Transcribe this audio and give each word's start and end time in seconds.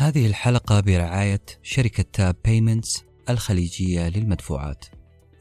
هذه 0.00 0.26
الحلقة 0.26 0.80
برعاية 0.80 1.40
شركة 1.62 2.04
Tap 2.12 2.36
Payments 2.44 3.04
الخليجية 3.30 4.08
للمدفوعات. 4.08 4.84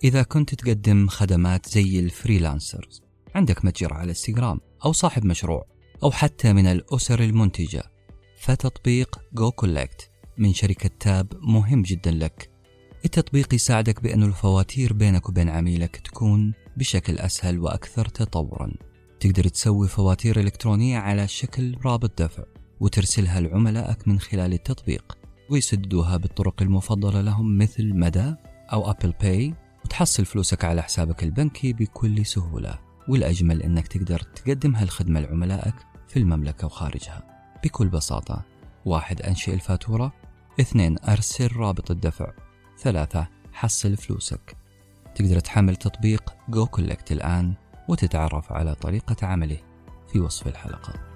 إذا 0.04 0.24
كنت 0.24 0.56
تقدم 0.56 1.08
خدمات 1.08 1.70
زي 1.70 2.00
ال 2.00 2.08
freelancers 2.08 3.02
عندك 3.36 3.66
متجر 3.66 3.94
على 3.94 4.10
إنستغرام 4.10 4.60
أو 4.86 4.92
صاحب 4.92 5.26
مشروع 5.26 5.66
أو 6.04 6.12
حتى 6.12 6.54
من 6.54 6.66
الأسر 6.68 7.24
المنتجة. 7.24 7.84
فتطبيق 8.40 9.20
goCollect 9.34 10.12
من 10.38 10.54
شركة 10.54 10.90
Tap 11.00 11.34
مهم 11.42 11.82
جدا 11.82 12.12
لك. 12.12 12.50
التطبيق 13.06 13.54
يساعدك 13.54 14.04
بأن 14.04 14.24
الفواتير 14.24 14.94
بينك 14.94 15.30
وبين 15.30 15.50
عميلك 15.50 15.96
تكون 15.96 16.54
بشكل 16.78 17.18
أسهل 17.18 17.60
وأكثر 17.60 18.06
تطورا. 18.06 18.72
تقدر 19.20 19.48
تسوي 19.48 19.88
فواتير 19.88 20.40
إلكترونية 20.40 20.98
على 20.98 21.28
شكل 21.28 21.78
رابط 21.86 22.22
دفع. 22.22 22.59
وترسلها 22.80 23.42
لعملائك 23.42 24.08
من 24.08 24.20
خلال 24.20 24.54
التطبيق 24.54 25.18
ويسددوها 25.50 26.18
بالطرق 26.18 26.62
المفضلة 26.62 27.22
لهم 27.22 27.58
مثل 27.58 27.94
مدى 27.94 28.36
أو 28.74 28.92
Apple 28.92 29.14
Pay 29.22 29.54
وتحصل 29.86 30.26
فلوسك 30.26 30.66
على 30.66 30.82
حسابك 30.82 31.24
البنكي 31.24 31.74
بكل 31.74 32.26
سهولة. 32.26 32.80
والأجمل 33.08 33.62
أنك 33.62 33.88
تقدر 33.88 34.20
تقدم 34.20 34.76
هالخدمة 34.76 35.20
لعملائك 35.20 35.76
في 36.08 36.20
المملكة 36.20 36.66
وخارجها. 36.66 37.24
بكل 37.64 37.88
بساطة 37.88 38.46
واحد 38.86 39.22
أنشئ 39.22 39.54
الفاتورة 39.54 40.14
اثنين 40.60 40.96
أرسل 41.00 41.56
رابط 41.56 41.92
الدفع 41.92 42.32
ثلاثة 42.80 43.28
حصل 43.54 43.98
فلوسك. 43.98 44.58
تقدر 45.16 45.40
تحمل 45.40 45.76
تطبيق 45.76 46.34
goCollect 46.50 47.12
الآن 47.12 47.54
وتتعرف 47.88 48.52
على 48.52 48.76
طريقة 48.76 49.28
عمله 49.28 49.58
في 50.12 50.20
وصف 50.20 50.48
الحلقة. 50.48 51.09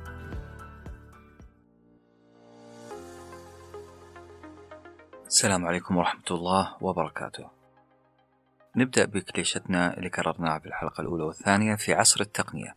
السلام 5.34 5.66
عليكم 5.66 5.98
ورحمة 5.98 6.30
الله 6.32 6.78
وبركاته. 6.82 7.50
نبدأ 8.76 9.06
بكليشتنا 9.06 9.98
اللي 9.98 10.10
كررناها 10.10 10.60
في 10.60 10.66
الحلقة 10.66 11.02
الأولى 11.02 11.24
والثانية 11.24 11.76
في 11.76 11.94
عصر 11.94 12.22
التقنية. 12.22 12.76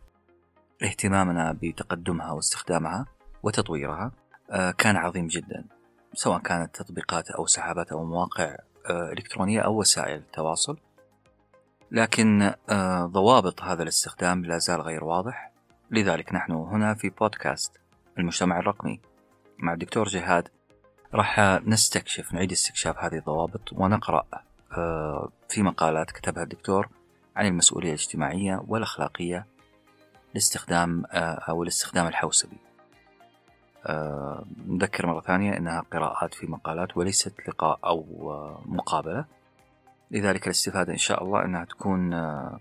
اهتمامنا 0.83 1.57
بتقدمها 1.61 2.31
واستخدامها 2.31 3.05
وتطويرها 3.43 4.11
آه، 4.51 4.71
كان 4.71 4.95
عظيم 4.95 5.27
جدا 5.27 5.65
سواء 6.13 6.39
كانت 6.39 6.75
تطبيقات 6.75 7.31
أو 7.31 7.45
سحابات 7.45 7.91
أو 7.91 8.05
مواقع 8.05 8.55
آه، 8.89 9.11
إلكترونية 9.11 9.61
أو 9.61 9.79
وسائل 9.79 10.17
التواصل 10.17 10.77
لكن 11.91 12.53
آه، 12.69 13.05
ضوابط 13.05 13.61
هذا 13.61 13.83
الاستخدام 13.83 14.45
لا 14.45 14.57
زال 14.57 14.81
غير 14.81 15.03
واضح. 15.03 15.51
لذلك 15.91 16.33
نحن 16.33 16.51
هنا 16.51 16.93
في 16.93 17.09
بودكاست 17.09 17.71
المجتمع 18.19 18.59
الرقمي. 18.59 19.01
مع 19.59 19.73
الدكتور 19.73 20.07
جهاد 20.07 20.56
راح 21.13 21.39
نستكشف 21.65 22.33
نعيد 22.33 22.51
استكشاف 22.51 22.97
هذه 22.97 23.15
الضوابط 23.15 23.73
ونقرأ 23.73 24.23
آه، 24.77 25.29
في 25.49 25.63
مقالات 25.63 26.11
كتبها 26.11 26.43
الدكتور 26.43 26.89
عن 27.35 27.45
المسؤولية 27.45 27.89
الاجتماعية 27.89 28.63
والأخلاقية 28.67 29.45
لاستخدام 30.33 31.03
أو 31.13 31.63
الاستخدام 31.63 32.07
الحوسبي. 32.07 32.57
نذكر 34.67 35.07
مرة 35.07 35.21
ثانية 35.21 35.57
أنها 35.57 35.83
قراءات 35.91 36.33
في 36.33 36.47
مقالات 36.47 36.97
وليست 36.97 37.33
لقاء 37.47 37.79
أو 37.83 38.05
مقابلة. 38.65 39.25
لذلك 40.11 40.45
الاستفادة 40.45 40.93
إن 40.93 40.97
شاء 40.97 41.23
الله 41.23 41.45
أنها 41.45 41.65
تكون 41.65 42.13
آه، 42.13 42.59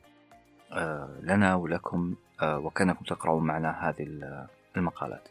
آه، 0.73 1.09
لنا 1.23 1.55
ولكم 1.55 2.15
آه، 2.43 2.59
وكأنكم 2.59 3.05
تقرؤون 3.05 3.47
معنا 3.47 3.89
هذه 3.89 4.21
المقالات. 4.77 5.29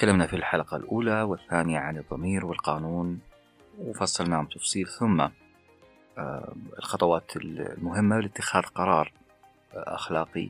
تكلمنا 0.00 0.26
في 0.26 0.36
الحلقة 0.36 0.76
الأولى 0.76 1.22
والثانية 1.22 1.78
عن 1.78 1.96
الضمير 1.98 2.46
والقانون 2.46 3.20
وفصلناهم 3.78 4.46
تفصيل 4.46 4.86
ثم 4.86 5.28
الخطوات 6.78 7.36
المهمة 7.36 8.20
لاتخاذ 8.20 8.62
قرار 8.62 9.12
أخلاقي 9.74 10.48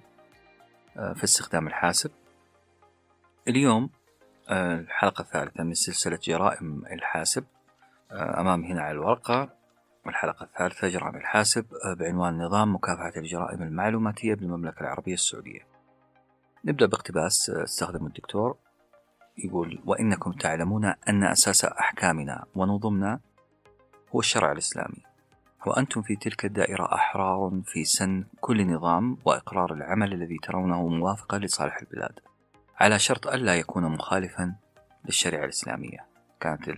في 0.94 1.24
استخدام 1.24 1.66
الحاسب. 1.66 2.10
اليوم 3.48 3.90
الحلقة 4.50 5.22
الثالثة 5.22 5.64
من 5.64 5.74
سلسلة 5.74 6.18
جرائم 6.22 6.82
الحاسب 6.92 7.44
أمامي 8.12 8.72
هنا 8.72 8.82
على 8.82 8.92
الورقة 8.92 9.48
الحلقة 10.06 10.44
الثالثة 10.44 10.88
جرائم 10.88 11.16
الحاسب 11.16 11.66
آه، 11.84 11.94
بعنوان 11.94 12.38
نظام 12.38 12.74
مكافحة 12.74 13.12
الجرائم 13.16 13.62
المعلوماتية 13.62 14.34
بالمملكة 14.34 14.80
العربية 14.80 15.14
السعودية. 15.14 15.66
نبدأ 16.64 16.86
باقتباس 16.86 17.50
آه، 17.50 17.64
استخدم 17.64 18.06
الدكتور. 18.06 18.56
يقول 19.44 19.80
وإنكم 19.86 20.32
تعلمون 20.32 20.84
أن 20.84 21.24
أساس 21.24 21.64
أحكامنا 21.64 22.44
ونظمنا 22.54 23.20
هو 24.14 24.20
الشرع 24.20 24.52
الإسلامي 24.52 25.02
وأنتم 25.66 26.02
في 26.02 26.16
تلك 26.16 26.44
الدائرة 26.44 26.94
أحرار 26.94 27.60
في 27.64 27.84
سن 27.84 28.24
كل 28.40 28.66
نظام 28.66 29.16
وإقرار 29.24 29.74
العمل 29.74 30.12
الذي 30.12 30.38
ترونه 30.42 30.88
موافقا 30.88 31.38
لصالح 31.38 31.78
البلاد 31.80 32.20
على 32.80 32.98
شرط 32.98 33.26
ألا 33.26 33.54
يكون 33.54 33.84
مخالفا 33.84 34.54
للشريعة 35.04 35.44
الإسلامية. 35.44 36.10
كانت 36.40 36.70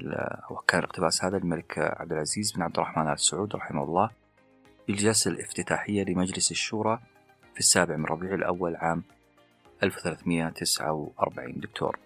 كان 0.69 0.79
الاقتباس 0.79 1.25
هذا 1.25 1.37
الملك 1.37 1.79
عبد 1.79 2.12
العزيز 2.12 2.53
بن 2.53 2.62
عبد 2.62 2.79
الرحمن 2.79 3.09
آل 3.09 3.21
سعود 3.21 3.56
رحمه 3.56 3.83
الله 3.83 4.11
في 4.87 4.93
الجلسة 4.93 5.31
الافتتاحية 5.31 6.05
لمجلس 6.05 6.50
الشورى 6.50 7.00
في 7.55 7.61
السابع 7.61 7.97
من 7.97 8.05
ربيع 8.05 8.34
الأول 8.34 8.77
عام 8.77 9.03
1349 9.83 11.61
دكتور 11.61 11.99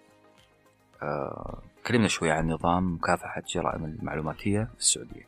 آه 1.03 1.61
كلمنا 1.87 2.07
شوي 2.07 2.31
عن 2.31 2.47
نظام 2.47 2.93
مكافحة 2.93 3.41
الجرائم 3.41 3.85
المعلوماتية 3.85 4.63
في 4.73 4.79
السعودية. 4.79 5.27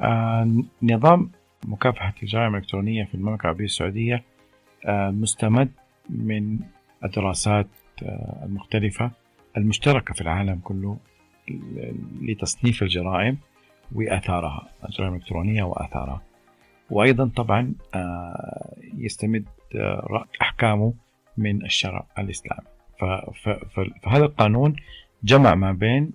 آه 0.00 0.48
نظام 0.82 1.30
مكافحة 1.64 2.14
الجرائم 2.22 2.54
الإلكترونية 2.54 3.04
في 3.04 3.14
المملكة 3.14 3.42
العربية 3.42 3.64
السعودية 3.64 4.24
آه 4.86 5.10
مستمد 5.10 5.72
من 6.10 6.58
الدراسات 7.04 7.66
آه 8.02 8.42
المختلفة 8.44 9.10
المشتركة 9.56 10.14
في 10.14 10.20
العالم 10.20 10.60
كله 10.64 10.98
لتصنيف 12.20 12.82
الجرائم 12.82 13.38
وآثارها 13.94 14.68
الجرائم 14.88 15.14
الإلكترونية 15.14 15.62
وآثارها. 15.62 16.22
وأيضا 16.90 17.30
طبعا 17.36 17.74
آه، 17.94 18.74
يستمد 18.94 19.44
آه، 19.76 20.24
أحكامه 20.42 20.94
من 21.36 21.64
الشرع 21.64 22.06
الإسلامي. 22.18 22.66
فهذا 22.98 24.24
القانون 24.24 24.76
جمع 25.24 25.54
ما 25.54 25.72
بين 25.72 26.10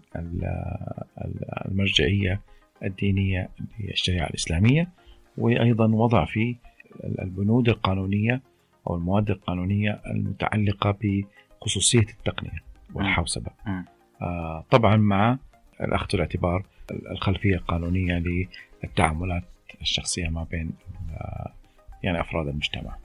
المرجعية 1.66 2.42
الدينية 2.84 3.50
للشريعة 3.80 4.28
الإسلامية 4.28 4.90
وأيضا 5.38 5.88
وضع 5.88 6.26
فيه 6.26 6.56
البنود 7.04 7.70
القانونية 7.70 8.42
أو 8.88 8.96
المواد 8.96 9.30
القانونية 9.30 10.02
المتعلقة 10.08 10.98
بخصوصية 11.62 12.00
التقنية 12.00 12.60
والحوسبة. 12.94 13.52
آه، 14.22 14.66
طبعا 14.72 14.96
مع 14.98 15.38
الأخذ 15.82 16.08
الاعتبار 16.14 16.66
الخلفية 17.12 17.56
القانونية 17.56 18.24
للتعاملات 18.84 19.44
الشخصية 19.82 20.30
ما 20.30 20.44
بين 20.44 20.72
يعني 22.04 22.22
أفراد 22.22 22.48
المجتمع. 22.48 22.96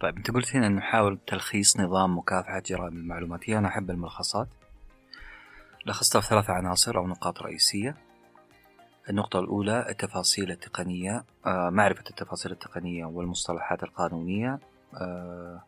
طيب 0.00 0.16
أنت 0.16 0.30
قلت 0.30 0.56
هنا 0.56 0.68
نحاول 0.68 1.18
تلخيص 1.26 1.80
نظام 1.80 2.18
مكافحة 2.18 2.60
جرائم 2.66 2.96
المعلوماتية 2.96 3.58
أنا 3.58 3.68
أحب 3.68 3.90
الملخصات. 3.90 4.48
لخصتها 5.86 6.20
في 6.20 6.28
ثلاث 6.28 6.50
عناصر 6.50 6.98
أو 6.98 7.06
نقاط 7.06 7.42
رئيسية. 7.42 7.96
النقطة 9.10 9.38
الأولى 9.38 9.88
التفاصيل 9.88 10.50
التقنية 10.50 11.24
آه، 11.46 11.70
معرفة 11.70 12.04
التفاصيل 12.10 12.52
التقنية 12.52 13.04
والمصطلحات 13.04 13.82
القانونية 13.82 14.58
آه، 14.94 15.62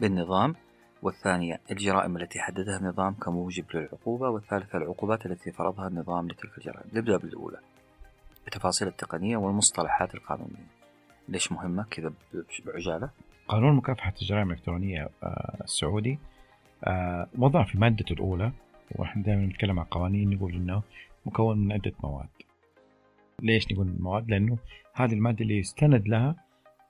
بالنظام. 0.00 0.54
والثانية 1.02 1.60
الجرائم 1.70 2.16
التي 2.16 2.40
حددها 2.40 2.76
النظام 2.76 3.14
كموجب 3.14 3.64
للعقوبة. 3.74 4.28
والثالثة 4.28 4.78
العقوبات 4.78 5.26
التي 5.26 5.52
فرضها 5.52 5.88
النظام 5.88 6.28
لتلك 6.28 6.58
الجرائم. 6.58 6.90
نبدأ 6.92 7.16
بالأولى. 7.16 7.58
التفاصيل 8.46 8.88
التقنية 8.88 9.36
والمصطلحات 9.36 10.14
القانونية. 10.14 10.66
ليش 11.28 11.52
مهمة؟ 11.52 11.84
كذا 11.90 12.12
بعجالة. 12.66 13.10
قانون 13.48 13.76
مكافحة 13.76 14.12
الجرائم 14.22 14.50
الإلكترونية 14.50 15.08
آه، 15.22 15.56
السعودي 15.64 16.18
آه، 16.84 17.28
وضع 17.38 17.64
في 17.64 17.78
مادته 17.78 18.12
الأولى 18.12 18.52
ونحن 18.96 19.22
دائما 19.22 19.46
نتكلم 19.46 19.80
عن 19.80 19.86
قوانين 19.86 20.30
نقول 20.30 20.54
إنه 20.54 20.82
مكون 21.26 21.58
من 21.58 21.72
عدة 21.72 21.92
مواد. 22.02 22.28
ليش 23.42 23.72
نقول 23.72 23.86
المواد؟ 23.86 24.30
لأنه 24.30 24.58
هذه 24.94 25.12
المادة 25.12 25.40
اللي 25.40 25.58
يستند 25.58 26.08
لها 26.08 26.36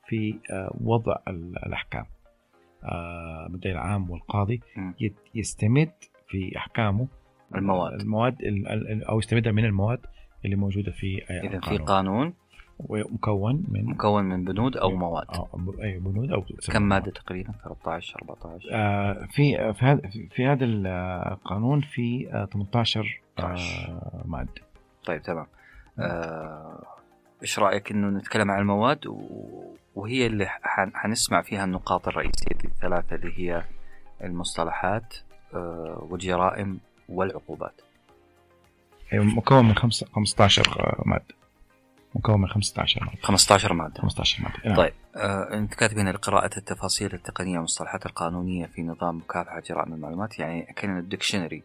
في 0.07 0.39
آه، 0.51 0.77
وضع 0.81 1.17
الأحكام. 1.29 2.07
المدعي 3.47 3.73
العام 3.73 4.11
والقاضي 4.11 4.61
يستمد 5.35 5.93
في 6.29 6.57
أحكامه 6.57 7.09
المواد. 7.55 8.01
المواد 8.01 8.37
أو 9.09 9.19
يستمدها 9.19 9.53
من 9.53 9.65
المواد 9.65 10.01
اللي 10.45 10.57
موجودة 10.57 10.93
في 10.93 11.23
اذا 11.25 11.61
في 11.61 11.79
قانون 11.79 12.35
ومكون 12.79 13.65
من 13.69 13.85
مكون 13.85 14.25
من 14.25 14.45
بنود 14.45 14.77
أو 14.77 14.91
مواد. 14.91 15.27
أو 15.35 15.75
أي 15.83 15.99
بنود 15.99 16.31
أو 16.33 16.45
كم 16.73 16.83
مادة 16.83 17.11
تقريبا؟ 17.11 17.53
13 17.65 18.17
14 18.23 18.69
آه 18.73 19.27
في 19.31 19.73
في 19.75 19.85
هذا 19.85 20.01
في 20.31 20.47
هذا 20.47 20.65
القانون 20.65 21.81
في 21.81 22.29
آه 22.33 22.45
18 22.45 23.21
18. 23.37 23.89
آه 23.89 24.23
مادة. 24.25 24.51
طيب 25.07 25.23
تمام. 25.23 25.47
آه، 25.99 26.83
إيش 27.43 27.59
رأيك 27.59 27.91
إنه 27.91 28.19
نتكلم 28.19 28.51
عن 28.51 28.61
المواد؟ 28.61 29.07
و- 29.07 29.75
وهي 29.95 30.27
اللي 30.27 30.47
حنسمع 30.95 31.43
فيها 31.43 31.65
النقاط 31.65 32.09
الرئيسية 32.09 32.57
الثلاثة 32.65 33.17
اللي 33.17 33.33
هي 33.39 33.63
المصطلحات 34.25 35.15
آه، 35.55 36.07
والجرائم 36.11 36.79
والعقوبات. 37.09 37.81
أيوة، 39.13 39.25
مكون 39.25 39.65
من 39.65 39.75
خمسة 39.75 40.07
15 40.15 41.03
مادة. 41.07 41.25
مكون 42.15 42.41
من 42.41 42.49
15 42.49 43.05
مادة. 43.05 43.19
15 43.23 43.73
مادة. 43.73 44.01
15 44.03 44.43
مادة. 44.43 44.55
نعم. 44.65 44.77
طيب 44.77 44.93
آه، 45.17 45.55
انت 45.55 45.75
كاتب 45.75 45.99
هنا 45.99 46.11
لقراءة 46.11 46.51
التفاصيل 46.59 47.15
التقنية 47.15 47.53
والمصطلحات 47.55 48.07
القانونية 48.07 48.67
في 48.67 48.83
نظام 48.83 49.17
مكافحة 49.17 49.61
جرائم 49.69 49.95
المعلومات 49.95 50.39
يعني 50.39 50.63
كان 50.77 50.99
ال 50.99 51.04
dictionary. 51.04 51.63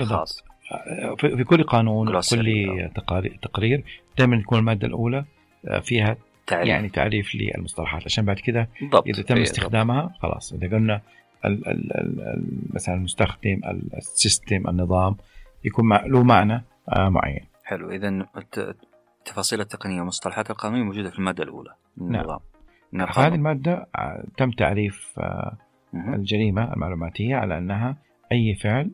الخاص 0.00 0.44
في 1.18 1.36
في 1.36 1.44
كل 1.44 1.62
قانون. 1.62 2.06
كل 2.20 2.20
تقارير, 2.94 3.38
تقرير 3.42 3.84
دائما 4.18 4.40
تكون 4.42 4.58
المادة 4.58 4.86
الأولى 4.86 5.24
آه، 5.68 5.78
فيها 5.80 6.16
تعريف. 6.46 6.68
يعني 6.68 6.88
تعريف 6.88 7.34
للمصطلحات. 7.34 8.02
عشان 8.04 8.24
بعد 8.24 8.36
كده 8.36 8.68
بالضبط. 8.80 9.06
إذا 9.06 9.22
تم 9.22 9.36
إيه، 9.36 9.42
استخدامها 9.42 10.14
خلاص. 10.22 10.52
إذا 10.52 10.66
قلنا 10.76 11.00
ال 11.44 11.68
ال 11.68 11.92
ال 11.96 12.20
ال 12.20 12.44
مثلا 12.74 12.94
المستخدم 12.94 13.60
ال- 13.64 13.96
ال 13.96 14.06
system 14.06 14.68
النظام 14.68 15.16
يكون 15.64 15.92
له 16.06 16.22
معنى 16.22 16.64
آه 16.88 17.08
معين. 17.08 17.44
حلو. 17.64 17.90
اذا 17.90 18.08
الت- 18.08 18.76
التفاصيل 19.24 19.60
التقنية 19.60 19.98
والمصطلحات 19.98 20.50
القانونيه 20.50 20.82
موجودة 20.82 21.10
في 21.10 21.18
المادة 21.18 21.44
الأولى. 21.44 21.74
نعم. 21.96 22.38
هذه 23.16 23.34
المادة 23.34 23.88
آه، 23.96 24.24
تم 24.36 24.50
تعريف 24.50 25.14
آه،. 25.18 25.56
الجريمة 25.94 26.72
المعلوماتية 26.74 27.36
على 27.36 27.58
أنها 27.58 27.96
أي 28.32 28.54
فعل 28.54 28.90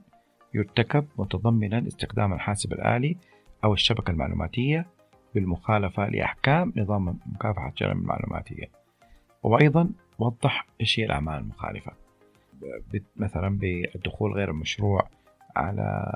يرتكب 0.54 1.06
متضمنا 1.18 1.86
استخدام 1.86 2.32
الحاسب 2.32 2.72
الآلي 2.72 3.16
أو 3.64 3.72
الشبكة 3.72 4.10
المعلوماتية 4.10 4.86
بالمخالفة 5.34 6.08
لأحكام 6.08 6.72
نظام 6.76 7.18
مكافحة 7.26 7.68
الجرائم 7.68 7.98
المعلوماتية. 7.98 8.70
وأيضا 9.42 9.90
وضح 10.18 10.66
إيش 10.80 11.00
هي 11.00 11.04
الأعمال 11.04 11.38
المخالفة. 11.38 11.92
مثلا 13.16 13.58
بالدخول 13.58 14.32
غير 14.32 14.50
المشروع 14.50 15.08
على 15.56 16.12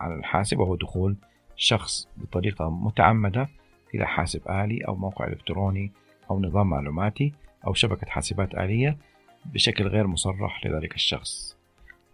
على 0.00 0.14
الحاسب 0.14 0.58
وهو 0.58 0.76
دخول 0.76 1.16
شخص 1.56 2.08
بطريقة 2.16 2.70
متعمدة 2.70 3.48
إلى 3.94 4.06
حاسب 4.06 4.50
آلي 4.50 4.80
أو 4.88 4.96
موقع 4.96 5.26
إلكتروني 5.26 5.92
أو 6.30 6.40
نظام 6.40 6.70
معلوماتي 6.70 7.32
أو 7.66 7.74
شبكة 7.74 8.06
حاسبات 8.06 8.54
آلية 8.54 8.96
بشكل 9.44 9.86
غير 9.86 10.06
مصرح 10.06 10.66
لذلك 10.66 10.94
الشخص. 10.94 11.56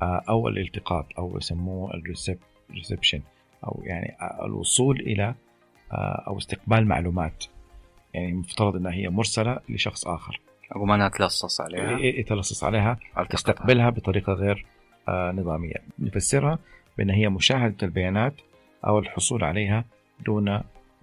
آه، 0.02 0.24
أو 0.28 0.48
الالتقاط 0.48 1.06
أو 1.18 1.36
يسموه 1.38 1.90
الريسبشن 2.70 3.20
أو 3.64 3.80
يعني 3.84 4.16
آه، 4.20 4.46
الوصول 4.46 5.00
إلى 5.00 5.34
آه، 5.92 6.24
أو 6.26 6.38
استقبال 6.38 6.86
معلومات. 6.86 7.44
يعني 8.14 8.32
مفترض 8.32 8.76
إنها 8.76 8.92
هي 8.92 9.08
مرسلة 9.08 9.58
لشخص 9.68 10.06
آخر. 10.06 10.40
أقول 10.72 10.88
ما 10.88 10.94
انها 10.94 11.08
تلصص 11.08 11.60
عليها. 11.60 11.98
يتلصص 11.98 12.64
عليها 12.64 12.92
ألتقطها. 12.92 13.24
تستقبلها 13.24 13.90
بطريقة 13.90 14.32
غير 14.32 14.66
نظامية. 15.08 15.74
نفسرها 15.98 16.58
بأن 16.98 17.10
هي 17.10 17.28
مشاهدة 17.28 17.76
البيانات 17.82 18.34
أو 18.86 18.98
الحصول 18.98 19.44
عليها 19.44 19.84
دون 20.26 20.48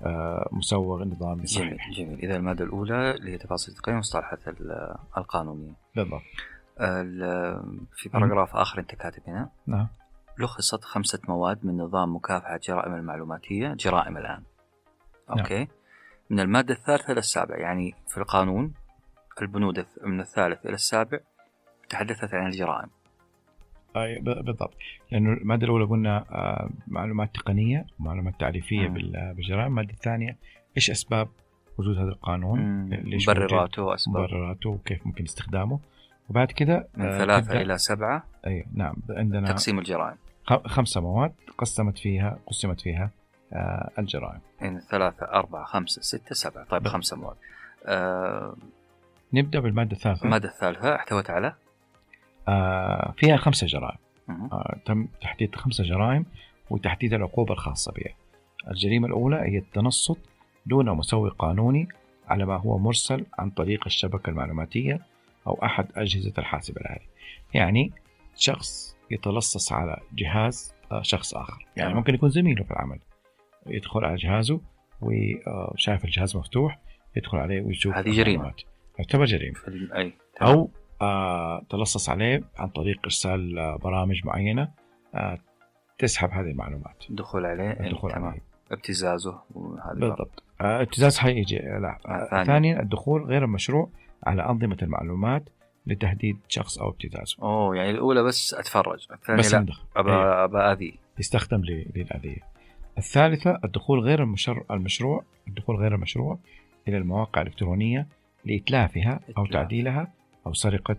آه، 0.05 0.49
مسوغ 0.51 1.03
نظامي 1.03 1.43
جميل 1.43 1.47
صحيح. 1.79 1.91
جميل. 1.91 2.19
إذا 2.19 2.35
المادة 2.35 2.65
الأولى 2.65 3.11
اللي 3.11 3.31
هي 3.31 3.37
تفاصيل 3.37 3.73
التقنيه 3.73 3.93
والمصطلحات 3.95 4.47
ال- 4.47 4.95
القانونية. 5.17 5.73
بالضبط. 5.95 6.21
ال- 6.81 7.81
في 7.93 8.09
paragraph 8.09 8.55
آخر 8.55 8.79
أنت 8.79 8.95
كاتب 8.95 9.21
هنا. 9.27 9.49
نعم. 9.67 9.87
لخصت 10.39 10.83
خمسة 10.83 11.19
مواد 11.27 11.65
من 11.65 11.77
نظام 11.77 12.15
مكافحة 12.15 12.59
جرائم 12.67 12.95
المعلوماتية 12.95 13.73
جرائم 13.73 14.17
الآن. 14.17 14.43
okay. 15.29 15.67
من 16.29 16.39
المادة 16.39 16.73
الثالثة 16.73 17.11
إلى 17.11 17.19
السابع 17.19 17.57
يعني 17.57 17.95
في 18.07 18.17
القانون 18.17 18.73
البنود 19.41 19.85
من 20.03 20.19
الثالث 20.19 20.65
إلى 20.65 20.73
السابع 20.73 21.19
تحدثت 21.89 22.33
عن 22.33 22.47
الجرائم. 22.47 22.89
بالضبط. 24.21 24.73
لأنه 25.11 25.33
المادة 25.33 25.65
الأولى 25.65 25.85
قلنا 25.85 26.25
آه، 26.31 26.69
معلومات 26.87 27.35
تقنية 27.35 27.85
ومعلومات 27.99 28.39
تعريفية 28.39 28.87
بالجرائم. 28.87 29.67
المادة 29.67 29.93
الثانية 29.93 30.37
إيش 30.77 30.91
أسباب 30.91 31.27
وجود 31.77 31.97
هذا 31.97 32.09
القانون؟ 32.09 32.59
مبرراته 33.29 33.83
وأسباب 33.83 34.17
مبرراته 34.23 34.69
وكيف 34.69 35.07
ممكن 35.07 35.23
استخدامه. 35.23 35.79
وبعد 36.29 36.47
كده 36.51 36.87
من 36.97 37.05
آه، 37.05 37.17
ثلاثة 37.17 37.53
تبدأ- 37.53 37.55
إلى 37.55 37.77
سبعة. 37.77 38.23
أي 38.47 38.65
نعم. 38.73 38.95
عندنا 39.09 39.47
تقسيم 39.47 39.79
الجرائم. 39.79 40.17
خمسة 40.65 41.01
مواد 41.01 41.33
قسمت 41.57 41.97
فيها 41.97 42.37
قسمت 42.47 42.81
فيها 42.81 43.09
آه، 43.53 43.89
الجرائم. 43.99 44.39
يعني 44.61 44.81
ثلاثة 44.81 45.25
أربعة 45.25 45.65
خمسة 45.65 46.01
ستة 46.01 46.35
سبعة. 46.35 46.65
طيب 46.65 46.87
خمسة 46.87 47.17
مواد. 47.17 47.35
آه 47.85 48.55
نبدأ 49.33 49.59
بالمادة 49.59 49.91
الثالثة. 49.91 50.25
المادة 50.25 50.49
الثالثة 50.49 50.95
احتوت 50.95 51.29
على؟ 51.29 51.53
فيها 53.17 53.37
خمسة 53.37 53.67
جرائم. 53.67 53.97
آه، 54.29 54.77
تم 54.85 55.07
تحديد 55.21 55.55
خمسة 55.55 55.83
جرائم 55.83 56.25
وتحديد 56.69 57.13
العقوبة 57.13 57.53
الخاصة 57.53 57.91
بها 57.91 58.15
الجريمة 58.71 59.07
الأولى 59.07 59.35
هي 59.35 59.57
التنصت 59.57 60.17
دون 60.65 60.89
مسوي 60.89 61.29
قانوني 61.29 61.87
على 62.27 62.45
ما 62.45 62.55
هو 62.57 62.77
مرسل 62.77 63.25
عن 63.39 63.49
طريق 63.49 63.83
الشبكة 63.85 64.29
المعلوماتية 64.29 64.99
أو 65.47 65.59
أحد 65.63 65.87
أجهزة 65.95 66.33
الحاسب 66.37 66.77
الآلي 66.77 67.05
يعني 67.53 67.91
شخص 68.35 68.97
يتلصص 69.11 69.71
على 69.71 69.97
جهاز 70.13 70.73
آه، 70.91 71.01
شخص 71.01 71.35
آخر 71.35 71.65
يعني. 71.77 71.93
ممكن 71.93 72.13
يكون 72.13 72.29
زميله 72.29 72.63
في 72.63 72.71
العمل 72.71 72.99
يدخل 73.67 74.05
على 74.05 74.15
جهازه 74.15 74.61
وشايف 75.01 76.05
الجهاز 76.05 76.37
مفتوح 76.37 76.79
يدخل 77.15 77.37
عليه 77.37 77.61
ويشوف 77.61 77.95
هذه 77.95 78.11
جريمة. 78.11 78.53
تعتبر 78.97 79.25
جريمة 79.25 79.57
أي 79.95 80.13
تمام. 80.39 80.67
آه 81.01 81.61
تلصص 81.69 82.09
عليه 82.09 82.43
عن 82.57 82.67
طريق 82.67 82.99
ارسال 83.03 83.59
آه 83.59 83.77
برامج 83.77 84.25
معينة. 84.25 84.71
آه 85.15 85.37
تسحب 85.97 86.29
هذه 86.29 86.51
المعلومات. 86.51 87.03
الدخول 87.09 87.45
عليه 87.45 87.71
الدخول 87.71 88.11
تمام. 88.11 88.25
عليه. 88.25 88.41
ابتزازه 88.71 89.39
وهذا. 89.55 89.93
بالضبط. 89.99 90.43
ابتزاز 90.61 91.17
حيجي 91.17 91.57
لا. 91.57 91.97
آه، 92.05 92.43
ثانياً. 92.43 92.79
الدخول 92.79 93.23
غير 93.23 93.43
المشروع 93.43 93.89
على 94.23 94.45
أنظمة 94.49 94.77
المعلومات 94.81 95.49
لتهديد 95.87 96.37
شخص 96.47 96.77
أو 96.77 96.89
ابتزازه. 96.89 97.37
أوه 97.41 97.75
يعني 97.75 97.91
الأولى 97.91 98.23
بس 98.23 98.53
أتفرج 98.53 99.07
الثانية 99.13 99.39
بس 99.39 99.53
لا 99.53 99.65
ابى 99.95 100.11
إيه، 100.11 100.43
ابى 100.43 100.57
آذي. 100.57 100.99
يستخدم 101.19 101.61
للاذيه 101.61 102.37
الثالثة 102.97 103.59
الدخول 103.63 103.99
غير 103.99 104.23
المشر... 104.23 104.63
المشروع 104.71 105.23
الدخول 105.47 105.75
غير 105.75 105.95
المشروع 105.95 106.39
إلى 106.87 106.97
المواقع 106.97 107.41
الإلكترونية 107.41 108.07
لإتلافها 108.45 109.19
أو 109.37 109.43
إتلاف. 109.45 109.53
تعديلها 109.53 110.13
أو 110.47 110.53
سرقه 110.53 110.95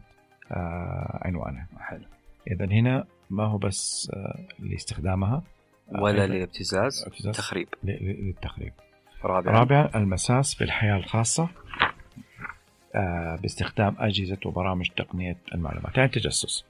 آه 0.53 1.21
عنوانها 1.25 1.67
حلو. 1.81 2.05
اذا 2.51 2.65
هنا 2.65 3.05
ما 3.31 3.45
هو 3.45 3.59
بس 3.59 4.11
آه 4.15 4.39
لاستخدامها 4.59 5.43
آه، 5.95 6.03
ولا 6.03 6.27
للابتزاز 6.27 7.05
ابتزاز. 7.07 7.37
تخريب. 7.37 7.69
للتخريب. 7.83 8.73
رابعا. 9.25 9.53
رابعا 9.59 9.91
المساس 9.95 10.55
بالحياة 10.55 10.97
الخاصة 10.97 11.49
باستخدام 13.43 13.97
أجهزة 13.99 14.39
وبرامج 14.47 14.89
تقنية 14.97 15.37
المعلومات 15.55 15.97
يعني 15.97 16.07
التجسس 16.07 16.65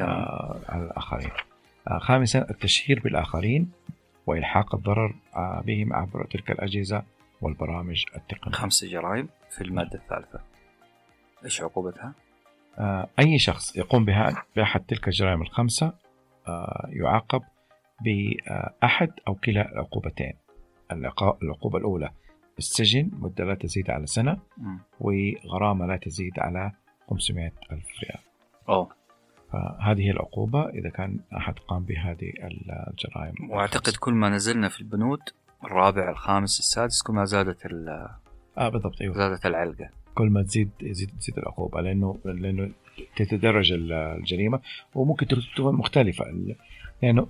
آه، 0.00 0.60
على 0.68 0.84
الآخرين. 0.84 1.30
آه، 1.88 1.98
خامسا 1.98 2.46
التشهير 2.50 3.00
بالآخرين 3.00 3.70
وإلحاق 4.26 4.74
الضرر 4.74 5.14
آه، 5.36 5.62
بهم 5.66 5.92
عبر 5.92 6.24
تلك 6.24 6.50
الأجهزة 6.50 7.02
والبرامج 7.40 8.04
التقنية. 8.16 8.54
خمس 8.54 8.84
جرائم 8.84 9.28
في 9.50 9.60
المادة 9.64 9.98
الثالثة. 9.98 10.40
إيش 11.44 11.62
عقوبتها؟ 11.62 12.12
آه، 12.78 13.08
أي 13.18 13.38
شخص 13.38 13.76
يقوم 13.76 14.04
بها 14.04 14.42
بأحد 14.56 14.80
تلك 14.80 15.08
الجرائم 15.08 15.42
الخمسة 15.42 15.92
آه، 16.48 16.86
يعاقب 16.88 17.42
بأحد 18.04 19.10
أو 19.28 19.34
كلا 19.34 19.72
العقوبتين. 19.72 20.32
العقوبة 21.42 21.78
الأولى 21.78 22.10
السجن 22.58 23.10
مدة 23.12 23.44
لا 23.44 23.54
تزيد 23.54 23.90
على 23.90 24.06
سنة. 24.06 24.38
وغرامة 25.00 25.86
لا 25.86 25.96
تزيد 25.96 26.38
على 26.38 26.72
500 27.10 27.52
ألف 27.72 27.86
ريال. 28.04 28.18
أوه. 28.68 28.88
فهذه 29.52 30.10
العقوبة 30.10 30.68
إذا 30.68 30.88
كان 30.90 31.18
أحد 31.36 31.58
قام 31.58 31.82
بهذه 31.84 32.32
الجرائم. 32.90 33.50
وأعتقد 33.50 33.96
كل 33.96 34.14
ما 34.14 34.28
نزلنا 34.28 34.68
في 34.68 34.80
البنود 34.80 35.20
الرابع 35.64 36.10
الخامس 36.10 36.58
السادس 36.58 37.02
كل 37.02 37.12
ما 37.12 37.24
زادت 37.24 37.66
ال- 37.66 38.08
آه 38.58 38.68
بالضبط 38.68 39.00
أيوه. 39.00 39.14
زادت 39.14 39.46
العلقة. 39.46 39.88
كل 40.14 40.26
ما 40.30 40.42
تزيد 40.42 40.70
يزيد 40.80 41.10
تزيد 41.20 41.38
العقوبة 41.38 41.80
لأنه 41.80 42.18
لأنه 42.24 42.70
تتدرج 43.16 43.72
ال- 43.72 43.92
الجريمة 43.92 44.60
وممكن 44.94 45.26
تكون 45.26 45.74
مختلفة. 45.74 46.24
ال- 46.30 46.56
لأنه 47.02 47.26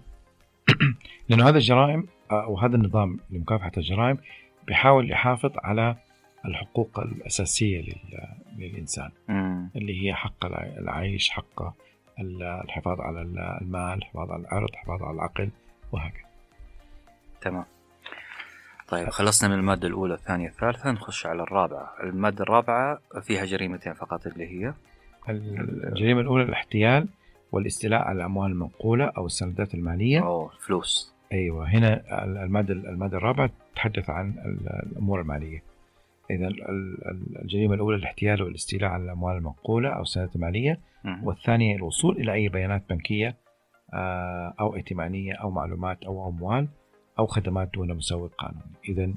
لأنه 1.29 1.49
هذا 1.49 1.57
الجرائم 1.59 2.07
آه، 2.31 2.49
وهذا 2.49 2.77
النظام 2.77 3.19
لمكافحة 3.31 3.73
الجرائم 3.77 4.19
بيحاول 4.67 5.11
يحافظ 5.11 5.51
على 5.57 5.97
الحقوق 6.45 6.99
الأساسية 7.01 7.81
لل- 7.81 8.29
للإنسان. 8.59 9.11
مم. 9.29 9.71
اللي 9.77 10.03
هي 10.07 10.15
حق 10.15 10.45
الع- 10.47 10.75
العيش 10.79 11.31
حق 11.31 11.63
ال- 12.21 12.43
الحفاظ 12.43 13.01
على 13.01 13.23
ال- 13.23 13.39
المال 13.39 13.99
الحفاظ 13.99 14.31
على 14.31 14.41
الأرض 14.43 14.69
الحفاظ 14.73 15.03
على 15.03 15.15
العقل 15.15 15.51
وهكذا. 15.93 16.23
تمام. 17.41 17.65
طيب. 18.89 19.09
خلصنا 19.09 19.49
من 19.49 19.55
المادة 19.59 19.89
الأولى 19.89 20.15
الثانية 20.15 20.49
الثالثة 20.49 20.91
نخش 20.91 21.27
على 21.27 21.43
الرابعة. 21.43 21.93
المادة 22.03 22.43
الرابعة 22.43 22.99
فيها 23.23 23.45
جريمتين 23.45 23.93
فقط 23.95 24.27
اللي 24.27 24.47
هي؟ 24.47 24.75
الجريمة 25.29 26.21
الأولى 26.21 26.45
الاحتيال 26.45 27.09
والاستيلاء 27.53 28.01
على 28.01 28.17
الأموال 28.17 28.51
المنقولة 28.51 29.05
أو 29.17 29.27
السندات 29.27 29.75
المالية. 29.75 30.25
أو 30.27 30.51
الفلوس. 30.51 31.15
أيوه 31.33 31.69
هنا 31.69 32.03
المادة 32.45 32.75
المادة 32.75 33.17
الرابعة 33.17 33.51
تتحدث 33.73 34.11
عن 34.11 34.29
ال- 34.31 34.87
الأمور 34.93 35.21
المالية. 35.21 35.63
إذا 36.31 36.47
ال- 36.47 36.69
ال- 36.69 37.39
الجريمة 37.43 37.75
الأولى 37.75 37.97
الاحتيال 37.97 38.43
والاستيلاء 38.43 38.91
على 38.91 39.03
الأموال 39.05 39.37
المنقولة 39.37 39.89
أو 39.89 40.03
السندات 40.03 40.37
المالية. 40.37 40.81
مم. 41.05 41.25
والثانية 41.27 41.77
الوصول 41.77 42.17
إلى 42.17 42.33
أي 42.33 42.49
بيانات 42.49 42.83
بنكية 42.91 43.37
آه، 43.95 44.55
أو 44.61 44.77
ائتمانية 44.77 45.35
أو 45.35 45.51
معلومات 45.51 46.03
أو 46.05 46.29
أموال. 46.29 46.69
أو 47.19 47.27
خدمات 47.27 47.71
دون 47.75 47.95
مسوق 47.95 48.31
قانوني 48.39 48.63
اذا 48.89 49.13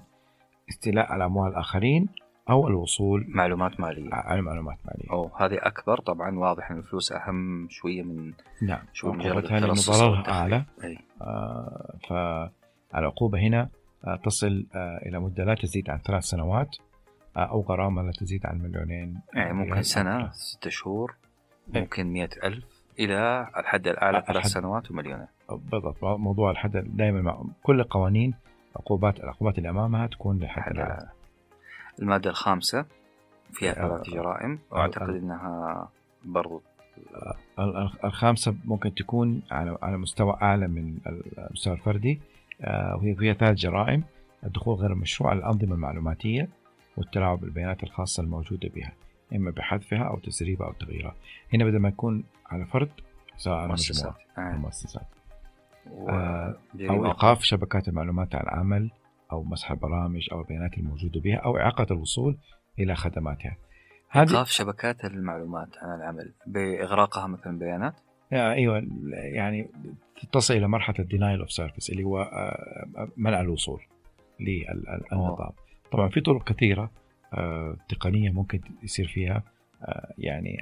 استيلاء 0.69 1.11
على 1.11 1.25
أموال 1.25 1.51
الآخرين 1.51 2.09
أو 2.49 2.67
الوصول 2.67 3.25
معلومات 3.27 3.79
مالية. 3.79 4.09
على 4.13 4.41
معلومات 4.41 4.77
مالية. 4.85 5.11
أو 5.11 5.27
هذه 5.35 5.57
أكبر. 5.61 5.99
طبعا 5.99 6.39
واضح 6.39 6.71
أن 6.71 6.77
الفلوس 6.77 7.11
أهم 7.11 7.67
شوية 7.69 8.03
من 8.03 8.33
نعم 8.61 8.81
شوية 8.93 9.11
مجرد 9.13 9.43
لأنه 9.45 9.57
التلصص 9.57 10.01
ضررها 10.01 10.65
أي. 10.83 10.97
آه، 11.21 11.95
فالعقوبة 12.93 13.39
هنا 13.39 13.69
آه، 14.07 14.15
تصل 14.15 14.65
آه، 14.75 14.97
إلى 15.05 15.19
مدة 15.19 15.43
لا 15.43 15.55
تزيد 15.55 15.89
عن 15.89 15.97
ثلاث 15.99 16.23
سنوات 16.23 16.75
آه، 17.37 17.39
أو 17.39 17.61
غرامة 17.61 18.01
لا 18.01 18.11
تزيد 18.11 18.45
عن 18.45 18.57
مليونين 18.61 19.21
يعني 19.33 19.53
ممكن 19.53 19.81
سنة 19.81 20.25
أو 20.25 20.31
ستة 20.31 20.69
شهور 20.69 21.15
إيه. 21.75 21.81
ممكن 21.81 22.07
مئة 22.07 22.29
ألف 22.47 22.65
إلى 22.99 23.47
الحد 23.57 23.87
الأعلى 23.87 24.17
ثلاث 24.27 24.29
الحد- 24.37 24.47
سنوات 24.49 24.91
ومليونين 24.91 25.27
بالضبط 25.49 26.03
موضوع 26.03 26.51
الحد 26.51 26.71
دائما 26.97 27.21
مع 27.21 27.43
كل 27.63 27.79
القوانين 27.79 28.33
عقوبات 28.75 29.19
العقوبات 29.19 29.57
اللي 29.57 29.69
أمامها 29.69 30.07
تكون 30.07 30.37
الأعلى. 30.43 31.09
المادة 31.99 32.29
الخامسة 32.29 32.85
فيها 33.53 33.71
آه، 33.71 33.73
ثلاث 33.87 34.09
جرائم 34.09 34.59
وأعتقد 34.71 35.09
أنها 35.09 35.89
برضو 36.25 36.61
ال- 37.59 37.77
ال- 37.77 37.89
الخامسة 38.03 38.55
ممكن 38.65 38.93
تكون 38.95 39.41
على 39.51 39.77
على 39.81 39.97
مستوى 39.97 40.37
أعلى 40.41 40.67
من 40.67 40.97
المستوى 41.37 41.73
الفردي. 41.73 42.19
آه، 42.61 42.95
وهي 42.95 43.15
فيها 43.15 43.33
ثلاث 43.33 43.55
جرائم 43.57 44.03
الدخول 44.43 44.75
غير 44.75 44.91
المشروع 44.91 45.29
على 45.29 45.39
الأنظمة 45.39 45.75
المعلوماتية 45.75 46.49
والتلاعب 46.97 47.39
بالبيانات 47.39 47.83
الخاصة 47.83 48.23
الموجودة 48.23 48.69
بها 48.75 48.91
إما 49.35 49.51
بحذفها 49.51 50.03
أو 50.03 50.19
تسريبها 50.19 50.67
أو 50.67 50.73
تغييرها. 50.73 51.15
هنا 51.53 51.65
بدل 51.65 51.77
ما 51.79 51.89
يكون 51.89 52.23
على 52.45 52.65
فرد 52.65 52.89
سواء 53.37 53.57
على 53.57 53.67
مؤسسات. 53.67 54.13
مجموعة. 54.37 55.05
أو 55.87 56.09
آه. 56.09 56.57
أو. 56.89 57.05
إيقاف 57.05 57.43
شبكات 57.43 57.87
المعلومات 57.87 58.35
عن 58.35 58.43
العمل 58.43 58.91
أو 59.31 59.43
مسح 59.43 59.71
البرامج 59.71 60.27
أو 60.31 60.41
البيانات 60.41 60.77
الموجودة 60.77 61.21
بها 61.21 61.35
أو 61.35 61.57
إعاقة 61.57 61.87
الوصول 61.91 62.37
إلى 62.79 62.95
خدماتها 62.95 63.57
هذه 64.09 64.29
إيقاف 64.29 64.49
شبكات 64.49 65.05
المعلومات 65.05 65.69
عن 65.81 65.99
العمل 65.99 66.33
بإغراقها 66.47 67.27
مثلا 67.27 67.59
بيانات 67.59 67.93
آه، 68.33 68.53
أيوه 68.53 68.87
يعني 69.13 69.69
تصل 70.31 70.53
إلى 70.53 70.67
مرحلة 70.67 70.95
ال 70.99 71.05
denial 71.05 71.39
of 71.39 71.51
service 71.51 71.89
اللي 71.89 72.03
هو 72.03 72.21
آه، 72.21 73.09
منع 73.17 73.41
الوصول 73.41 73.81
للنظام 74.39 75.51
طبعا 75.91 76.09
في 76.09 76.21
طرق 76.21 76.43
كثيرة 76.43 76.91
تقنية 77.89 78.29
ممكن 78.29 78.61
يصير 78.83 79.07
فيها 79.07 79.43
يعني 80.17 80.57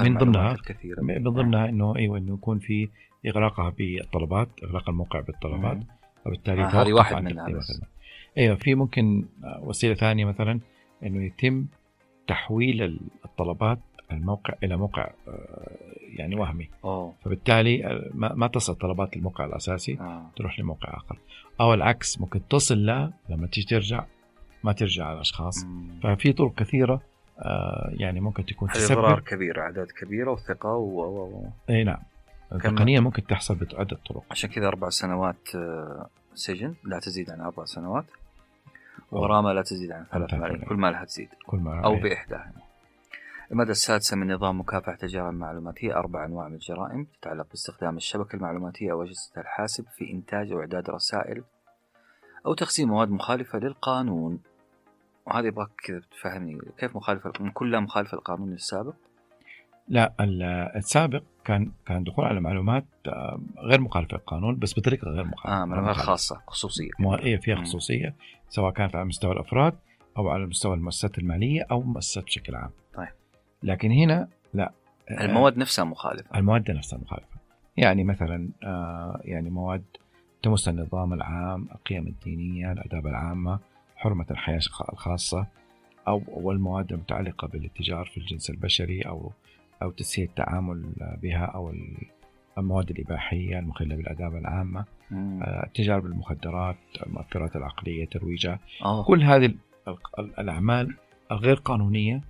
من 0.00 0.18
ضمنها 0.18 0.52
الكثيرة 0.52 1.02
من 1.02 1.22
ضمنها 1.22 1.68
إنه 1.68 1.96
إيوه 1.96 2.18
إنه 2.18 2.34
يكون 2.34 2.58
في 2.58 2.88
اغراقها 3.26 3.70
بالطلبات 3.70 4.48
إغلاق 4.64 4.88
الموقع 4.88 5.20
بالطلبات. 5.20 5.78
وبالتالي 6.26 6.62
آه، 6.62 6.66
هذه 6.66 6.92
واحد 6.92 7.22
منها 7.22 7.48
بس. 7.48 7.82
إيوه 8.38 8.56
في 8.56 8.74
ممكن 8.74 9.24
وسيلة 9.60 9.94
ثانية 9.94 10.24
مثلا 10.24 10.60
إنه 11.02 11.24
يتم 11.24 11.66
تحويل 12.26 13.00
الطلبات 13.24 13.78
الموقع 14.12 14.54
إلى 14.62 14.76
موقع 14.76 15.10
آه، 15.28 15.76
يعني 16.16 16.36
وهمي 16.36 16.68
أوه 16.84 17.14
فبالتالي 17.24 17.86
آه، 17.86 18.10
ما, 18.14 18.46
تصل 18.46 18.74
طلبات 18.74 19.16
الموقع 19.16 19.44
الأساسي 19.44 19.98
آه. 20.00 20.30
تروح 20.36 20.60
لموقع 20.60 20.96
آخر 20.96 21.18
أو 21.60 21.74
العكس 21.74 22.20
ممكن 22.20 22.48
تصل 22.48 22.86
له 22.86 23.12
لما 23.28 23.46
تيجي 23.46 23.66
ترجع 23.66 24.04
ما 24.64 24.72
ترجع 24.72 25.04
على 25.04 25.14
الأشخاص 25.14 25.64
مم. 25.64 26.00
ففي 26.02 26.32
طرق 26.32 26.54
كثيرة 26.54 27.02
يعني 27.88 28.20
ممكن 28.20 28.46
تكون 28.46 28.68
تسبب. 28.68 29.18
كبير 29.18 29.60
أعداد 29.60 29.86
كبيرة 29.86 30.30
وثقة 30.30 30.74
و... 30.74 31.00
و... 31.00 31.48
إي 31.70 31.84
نعم. 31.84 32.02
التقنية 32.52 33.00
ممكن 33.00 33.26
تحصل 33.26 33.54
بعدة 33.54 33.98
طرق. 34.08 34.24
عشان 34.30 34.50
كذا 34.50 34.66
أربع 34.68 34.88
سنوات 34.88 35.54
آه، 35.54 36.08
سجن 36.34 36.74
لا 36.84 36.98
تزيد 36.98 37.30
عن 37.30 37.40
أربع 37.40 37.64
سنوات. 37.64 38.04
وغرامة 39.10 39.52
لا 39.52 39.62
تزيد 39.62 39.92
عن 39.92 40.04
ثلاث 40.12 40.34
ملايين. 40.34 40.60
كل 40.60 40.74
ما 40.74 40.90
لها 40.90 41.04
تزيد 41.04 41.28
كل 41.46 41.58
ما 41.58 41.84
أو 41.84 41.94
إيه. 41.94 42.02
بإحداها 42.02 42.52
المادة 43.52 43.70
السادسة 43.70 44.16
من 44.16 44.32
نظام 44.32 44.60
مكافحة 44.60 44.98
الجرائم 45.02 45.34
المعلوماتية 45.34 45.96
أربع 45.96 46.24
أنواع 46.24 46.48
من 46.48 46.54
الجرائم 46.54 47.06
تتعلق 47.20 47.46
باستخدام 47.50 47.96
الشبكة 47.96 48.36
المعلوماتية 48.36 48.92
أو 48.92 49.02
أجهزة 49.02 49.40
الحاسب 49.40 49.84
في 49.96 50.10
إنتاج 50.10 50.52
أو 50.52 50.60
إعداد 50.60 50.90
رسائل 50.90 51.42
أو 52.46 52.54
تخزين 52.54 52.88
مواد 52.88 53.10
مخالفة 53.10 53.58
للقانون. 53.58 54.40
وهذه 55.30 55.46
يبغاك 55.46 55.68
كذا 55.84 56.00
تفهمني. 56.00 56.58
كيف 56.78 56.96
مخالفة 56.96 57.32
من 57.40 57.50
كلها 57.50 57.80
مخالفة 57.80 58.14
للقانون 58.16 58.52
السابق؟ 58.52 58.94
لا 59.88 60.12
ال- 60.20 60.42
السابق 60.76 61.22
كان 61.44 61.72
كان 61.86 62.04
دخول 62.04 62.24
على 62.24 62.40
معلومات 62.40 62.84
آه، 63.06 63.40
غير 63.58 63.80
مخالفة 63.80 64.12
للقانون 64.16 64.58
بس 64.58 64.78
بطريقة 64.78 65.08
غير 65.08 65.24
مخالفة 65.24 65.62
آه 65.62 65.64
معلومات 65.64 65.96
خاصة 65.96 66.40
خصوصية. 66.46 66.88
مو- 66.98 67.14
إيه 67.14 67.36
فيها. 67.36 67.56
خصوصية 67.56 68.14
سواء 68.48 68.72
كانت 68.72 68.96
على 68.96 69.04
مستوى 69.04 69.32
الأفراد 69.32 69.74
أو 70.16 70.28
على 70.28 70.46
مستوى 70.46 70.74
المؤسسات 70.74 71.18
المالية 71.18 71.66
أو 71.70 71.82
مؤسسات 71.82 72.24
بشكل 72.24 72.54
عام. 72.54 72.70
طيب. 72.94 73.08
لكن 73.62 73.90
هنا 73.90 74.28
لا 74.54 74.72
آه، 75.10 75.24
المواد 75.24 75.56
نفسها 75.58 75.84
مخالفة. 75.84 76.38
المواد 76.38 76.70
نفسها 76.70 76.98
مخالفة. 76.98 77.26
يعني 77.76 78.04
مثلا 78.04 78.48
آه، 78.62 79.20
يعني 79.24 79.50
مواد 79.50 79.84
تمس 80.42 80.68
النظام 80.68 81.12
العام 81.12 81.68
القيم 81.74 82.06
الدينية 82.06 82.72
الآداب 82.72 83.06
العامة 83.06 83.58
حرمة 84.00 84.26
الحياة 84.30 84.56
الخ- 84.56 84.90
الخاصة 84.92 85.46
أو 86.08 86.22
والمواد 86.26 86.92
المتعلقة 86.92 87.48
بالاتجار 87.48 88.04
في 88.06 88.16
الجنس 88.18 88.50
البشري 88.50 89.00
أو 89.02 89.32
أو 89.82 89.90
تسهيل 89.90 90.28
التعامل 90.28 90.92
بها 91.22 91.44
أو 91.44 91.70
ال- 91.70 91.96
المواد 92.58 92.90
الإباحية 92.90 93.58
المخلة 93.58 93.96
بالآداب 93.96 94.36
العامة. 94.36 94.84
آه، 95.12 95.64
التجارة 95.66 96.00
بالمخدرات 96.00 96.76
المؤثرات 97.06 97.56
العقلية 97.56 98.06
ترويجها 98.06 98.58
أوه. 98.84 99.04
كل 99.04 99.22
هذه 99.22 99.46
ال- 99.46 99.56
ال- 100.18 100.40
الأعمال 100.40 100.96
الغير 101.32 101.54
قانونية 101.56 102.20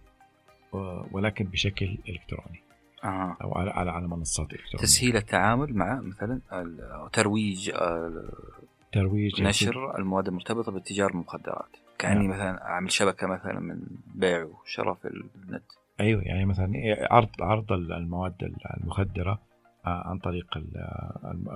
آه، 0.75 1.07
ولكن 1.13 1.45
بشكل 1.45 1.99
إلكتروني 2.09 2.61
آه. 3.05 3.37
أو 3.43 3.53
على 3.55 3.91
على 3.91 4.09
منصات 4.09 4.53
إلكترونية 4.53 4.83
تسهيل 4.87 5.17
التعامل 5.17 5.75
مع 5.75 6.01
مثلا 6.01 6.41
ترويج 7.13 7.71
آه، 7.71 8.25
ترويج 8.93 9.43
نشر 9.43 9.99
المواد 9.99 10.29
المرتبطة 10.29 10.73
بالتجارة 10.73 11.13
بالمخدرات 11.13 11.77
كأني 11.99 12.27
نعم. 12.27 12.31
مثلا 12.31 12.67
أعمل 12.67 12.93
شبكة 12.93 13.27
مثلا 13.27 13.61
من 13.61 13.81
بيع 14.15 14.45
وشراء 14.45 14.95
في 14.95 15.09
النت. 15.09 15.63
أيوه 16.01 16.23
يعني 16.23 16.45
مثلا 16.45 16.73
عرض 17.11 17.29
عرض 17.41 17.73
المواد 17.73 18.53
المخدرة 18.81 19.39
آه، 19.87 20.09
عن 20.09 20.19
طريق 20.19 20.47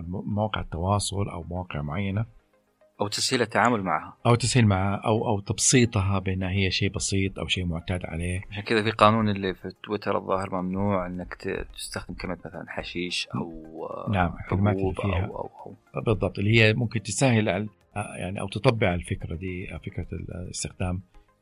مواقع 0.08 0.60
التواصل 0.60 1.28
أو 1.28 1.42
مواقع 1.42 1.82
معينة. 1.82 2.26
أو 3.00 3.08
تسهيل 3.08 3.42
التعامل 3.42 3.82
معها 3.82 4.16
أو 4.26 4.34
تسهيل 4.34 4.66
معها 4.66 4.96
أو 4.96 5.28
أو 5.28 5.40
تبسيطها 5.40 6.18
بانها 6.18 6.50
هي 6.50 6.70
شيء 6.70 6.90
بسيط 6.92 7.38
أو 7.38 7.46
شيء 7.48 7.64
معتاد 7.64 8.06
عليه 8.06 8.40
عشان 8.50 8.62
كذا 8.62 8.82
في 8.82 8.90
قانون 8.90 9.28
اللي 9.28 9.54
في 9.54 9.72
تويتر 9.84 10.16
الظاهر 10.18 10.62
ممنوع 10.62 11.06
إنك 11.06 11.34
تستخدم 11.74 12.14
كلمة 12.14 12.38
مثلا 12.44 12.64
حشيش 12.68 13.28
أو 13.34 13.50
آه، 13.90 14.10
نعم، 14.10 14.34
اللي 14.52 14.70
حبوب 14.70 15.00
فيها. 15.00 15.24
أو, 15.26 15.36
أو, 15.36 15.74
أو 15.96 16.00
بالضبط 16.02 16.38
اللي 16.38 16.62
هي 16.62 16.74
ممكن 16.74 17.02
تسهل 17.02 17.48
آه، 17.48 17.66
يعني 17.96 18.40
أو 18.40 18.48
تطبع 18.48 18.94
الفكرة 18.94 19.34
دي 19.34 19.74
آه، 19.74 19.78
فكرة 19.78 20.06
استخدام 20.50 21.00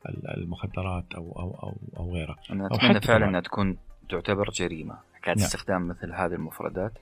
ال- 0.09 0.37
المخدرات 0.37 1.05
أو 1.15 1.31
أو 1.39 1.51
أو, 1.63 1.75
أو 1.97 2.13
غيرها 2.13 2.35
أنا 2.51 2.67
أو 2.67 2.75
أتمنى 2.75 3.01
فعلا. 3.01 3.29
إنها 3.29 3.41
تكون 3.41 3.77
تعتبر 4.09 4.49
جريمة 4.49 4.97
حكاية 5.13 5.35
نعم. 5.35 5.45
استخدام 5.45 5.87
مثل 5.87 6.13
هذه 6.13 6.33
المفردات 6.33 6.93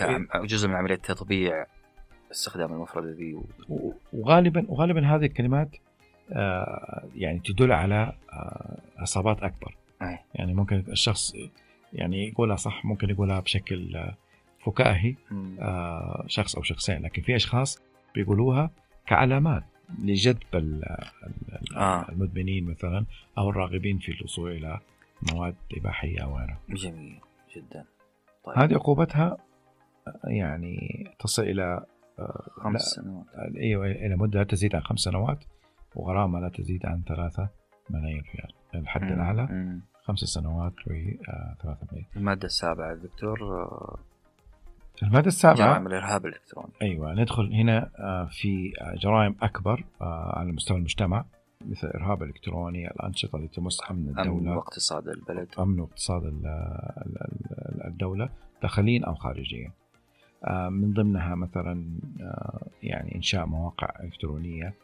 يعني- 0.00 0.26
كجزء 0.26 0.68
من 0.68 0.74
عملية 0.74 0.94
تطبيع 0.94 1.66
استخدام 2.34 2.72
المفردة 2.72 3.10
ذي 3.10 3.34
و... 3.68 3.92
وغالبا 4.12 4.64
وغالبا 4.68 5.06
هذه 5.06 5.24
الكلمات 5.26 5.68
آه، 6.32 7.04
يعني 7.16 7.38
تدل 7.44 7.72
على 7.72 8.12
آه، 8.32 8.76
عصابات 8.98 9.42
أكبر 9.42 9.74
أي. 10.02 10.18
يعني 10.34 10.54
ممكن 10.54 10.84
الشخص 10.88 11.34
يعني 11.92 12.28
يقولها 12.28 12.56
صح 12.56 12.84
ممكن 12.84 13.10
يقولها 13.10 13.40
بشكل 13.40 13.96
آه، 13.96 14.14
فكاهي. 14.64 15.14
آه، 15.60 16.24
شخص 16.26 16.56
أو 16.56 16.62
شخصين 16.62 17.02
لكن 17.02 17.22
في 17.22 17.36
أشخاص 17.36 17.78
بيقولوها 18.14 18.70
كعلامات 19.06 19.62
لجذب 19.98 20.38
ال- 20.54 20.84
ال- 21.24 21.76
آه. 21.76 22.08
المدمنين 22.08 22.64
مثلا 22.64 23.04
أو 23.38 23.50
الراغبين 23.50 23.98
في 23.98 24.12
الوصول 24.12 24.50
إلى 24.52 24.80
مواد 25.32 25.54
إباحية 25.76 26.20
أو 26.24 26.38
غيرها. 26.38 26.58
جميل 26.68 27.18
جدا 27.56 27.84
طيب 28.44 28.58
هذه 28.58 28.74
عقوبتها 28.74 29.36
يعني 30.24 31.04
تصل 31.18 31.42
إلى 31.42 31.84
خمس 32.50 32.80
سنوات. 32.82 33.26
أيوه 33.56 33.86
إلى 33.86 34.16
مدة 34.16 34.38
لا 34.38 34.44
تزيد 34.44 34.74
عن 34.74 34.80
خمس 34.82 34.98
سنوات 34.98 35.44
وغرامة 35.94 36.40
لا 36.40 36.48
تزيد 36.48 36.86
عن 36.86 37.02
ثلاثة 37.08 37.48
ملايين 37.90 38.22
ريال. 38.34 38.52
الحد 38.82 39.02
مم. 39.02 39.12
الأعلى 39.12 39.46
مم. 39.46 39.82
خمس 40.02 40.18
سنوات 40.18 40.72
وثلاثة 40.86 41.86
ملايين. 41.92 42.06
المادة 42.16 42.46
السابعة 42.46 42.94
دكتور 42.94 43.42
آه، 43.42 43.98
المادة 45.02 45.26
السابعة؟ 45.26 45.56
جرائم 45.56 45.86
الإرهاب 45.86 46.26
الإلكتروني. 46.26 46.72
أيوه 46.82 47.14
ندخل 47.14 47.52
هنا 47.52 47.90
آه، 47.98 48.24
في 48.30 48.72
آه، 48.80 48.94
جرائم 48.94 49.36
أكبر 49.42 49.84
آه، 50.00 50.38
على 50.38 50.52
مستوى 50.52 50.76
المجتمع 50.76 51.24
مثل 51.66 51.86
الارهاب 51.88 52.22
الالكتروني 52.22 52.90
الأنشطة 52.90 53.36
التي 53.36 53.56
تمس 53.60 53.78
امن 53.90 54.08
أمن 54.08 54.18
الدولة 54.18 54.56
واقتصاد 54.56 55.08
البلد. 55.08 55.48
أمن 55.58 55.80
واقتصاد 55.80 56.24
ال- 56.24 56.46
ال- 56.46 57.22
ال- 57.22 57.86
الدولة 57.86 58.28
داخليا 58.62 59.06
أو 59.06 59.14
خارجيا 59.14 59.66
آه، 59.68 59.83
من 60.70 60.92
ضمنها 60.92 61.34
مثلا 61.34 61.84
آه، 62.20 62.66
يعني 62.82 63.14
إنشاء 63.14 63.46
مواقع 63.46 63.88
إلكترونية 64.04 64.74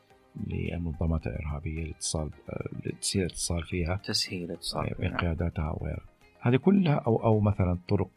للمنظمات 0.46 1.26
الإرهابية 1.26 1.82
الاتصال 1.84 2.30
آه، 2.50 2.68
تسهيل 3.00 3.24
الاتصال 3.26 3.62
فيها. 3.62 3.96
تسهيل 3.96 4.50
اتصال 4.52 4.86
آه، 4.86 4.94
بين- 4.98 5.10
بقياداتها 5.12 5.70
وغيرها 5.70 6.04
هذه 6.40 6.56
كلها 6.56 6.94
أو 6.94 7.22
أو 7.24 7.40
مثلا 7.40 7.78
طرق 7.88 8.08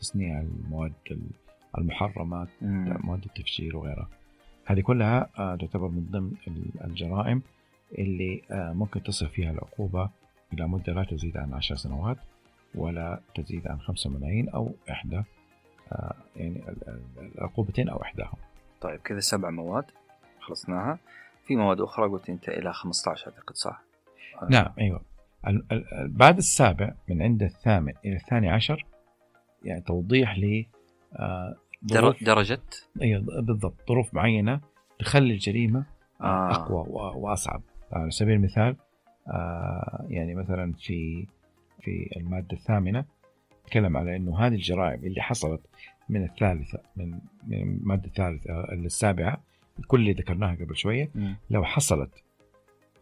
تصنيع 0.00 0.40
المواد 0.40 0.92
المحرمات 1.78 2.48
مم. 2.62 2.98
مواد 3.04 3.24
التفجير 3.24 3.76
وغيرها. 3.76 4.08
هذه 4.66 4.80
كلها 4.80 5.28
آه، 5.38 5.56
تعتبر 5.56 5.88
من 5.88 6.06
ضمن 6.10 6.32
ال- 6.48 6.84
الجرائم 6.84 7.42
اللي 7.98 8.42
آه، 8.50 8.72
ممكن 8.72 9.02
تصل 9.02 9.28
فيها 9.28 9.50
العقوبة 9.50 10.10
إلى 10.52 10.68
مدة 10.68 10.92
لا 10.92 11.04
تزيد 11.04 11.36
عن 11.36 11.54
عشر 11.54 11.76
سنوات 11.76 12.16
ولا 12.74 13.20
تزيد 13.34 13.68
عن 13.68 13.80
خمسة 13.80 14.10
ملايين 14.10 14.48
أو 14.48 14.72
إحدى. 14.90 15.16
آه، 15.16 15.24
يعني 16.36 16.68
ال- 16.68 16.88
ال- 16.88 17.32
العقوبتين 17.34 17.88
أو 17.88 18.02
إحداهم 18.02 18.36
طيب 18.80 19.00
كذا 19.00 19.20
سبع 19.20 19.50
مواد 19.50 19.84
خلصناها 20.40 20.98
في 21.46 21.56
مواد 21.56 21.80
أخرى 21.80 22.08
قلت 22.08 22.30
أنت 22.30 22.48
إلى 22.48 22.72
15 22.72 23.26
أعتقد 23.30 23.54
صح؟ 23.54 23.82
آه. 24.42 24.46
نعم 24.50 24.72
ال- 25.48 26.08
بعد 26.08 26.36
السابع 26.36 26.94
من 27.08 27.22
عند 27.22 27.42
الثامن 27.42 27.92
إلى 28.04 28.16
الثاني 28.16 28.50
عشر 28.50 28.86
يعني 29.64 29.80
توضيح 29.80 30.38
ل 30.38 30.64
آه، 31.16 31.56
درجة 31.82 32.60
أيوه 33.02 33.20
بالضبط 33.40 33.88
ظروف 33.88 34.14
معينة 34.14 34.60
تخلي 34.98 35.32
الجريمة 35.32 35.84
آه. 36.20 36.24
آه. 36.24 36.50
أقوى 36.54 37.12
وأصعب 37.16 37.62
على 37.92 38.10
سبيل 38.10 38.34
المثال 38.34 38.76
آه 39.28 40.06
يعني 40.08 40.34
مثلا 40.34 40.72
في 40.72 41.26
في 41.80 42.10
المادة 42.16 42.52
الثامنة 42.52 43.04
تكلم 43.66 43.96
على 43.96 44.16
إنه 44.16 44.38
هذه 44.38 44.54
الجرائم 44.54 45.04
اللي 45.04 45.22
حصلت 45.22 45.60
من 46.08 46.24
الثالثة 46.24 46.78
من 46.96 47.18
الماده 47.52 48.06
الثالثة 48.06 48.66
للسابعه 48.72 49.40
كل 49.86 50.00
اللي 50.00 50.12
ذكرناها 50.12 50.54
قبل 50.54 50.76
شوية. 50.76 51.10
لو 51.50 51.64
حصلت 51.64 52.10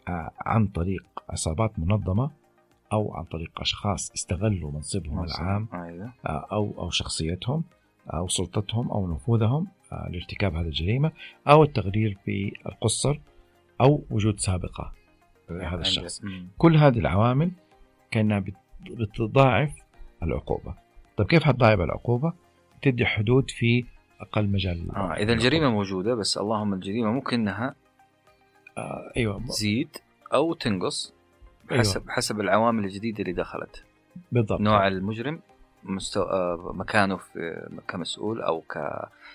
آه 0.09 0.31
عن 0.41 0.67
طريق 0.67 1.05
عصابات 1.29 1.79
منظمة 1.79 2.31
أو 2.93 3.15
عن 3.15 3.25
طريق 3.25 3.61
أشخاص 3.61 4.13
استغلوا 4.13 4.71
منصبهم 4.73 5.17
منصب. 5.17 5.41
العام 5.43 5.69
أيوه 5.75 6.13
آه، 6.27 6.47
أو 6.53 6.75
أو 6.79 6.91
شخصيتهم 6.91 7.65
أو 8.15 8.29
سلطتهم 8.29 8.91
أو 8.91 9.13
نفوذهم 9.15 9.67
آه، 9.93 10.09
لارتكاب 10.11 10.55
هذه 10.57 10.67
الجريمة 10.67 11.13
أو 11.49 11.63
التغرير 11.63 12.19
في 12.25 12.53
القصر 12.67 13.19
أو 13.81 14.05
وجود 14.11 14.41
سابقة 14.41 14.93
لهذا 15.51 15.81
الشخص. 15.81 16.23
كل 16.59 16.77
هذه 16.77 16.99
العوامل 16.99 17.51
كأنها 18.11 18.39
بت- 18.39 18.55
بتضاعف 18.91 19.73
العقوبة. 20.23 20.75
طيب 21.17 21.27
كيف 21.27 21.43
حتضاعف 21.43 21.81
العقوبه 21.81 22.33
تدي 22.83 23.07
حدود 23.07 23.51
في 23.51 23.85
أقل 24.21 24.49
مجال. 24.49 24.97
آه 24.97 25.13
إذا 25.13 25.33
الجريمة 25.33 25.71
موجودة 25.71 26.15
بس 26.15 26.39
اللهم 26.39 26.75
الجريمة 26.75 27.11
ممكن 27.11 27.41
أنها 27.41 27.75
آه 28.79 29.13
أيوه. 29.17 29.47
تزيد 29.47 29.97
أو 30.35 30.55
تنقص 30.55 31.15
أيوة. 31.71 31.81
حسب 31.81 32.11
حسب 32.11 32.41
العوامل 32.41 32.85
الجديدة 32.85 33.21
اللي 33.21 33.33
دخلت. 33.33 33.85
بالضبط. 34.33 34.61
نوع 34.61 34.89
المجرم 34.89 35.41
مستوى 35.85 36.31
آه، 36.31 36.73
مكانه 36.75 37.17
في 37.17 37.69
كمسؤول 37.89 38.43
أو 38.43 38.65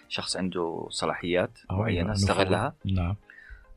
كشخص 0.07 0.37
عنده 0.37 0.87
صلاحيات 0.89 1.59
أو 1.71 1.77
معينة 1.77 1.99
أيوة، 2.01 2.11
استغلها. 2.11 2.73
نعم. 2.85 3.15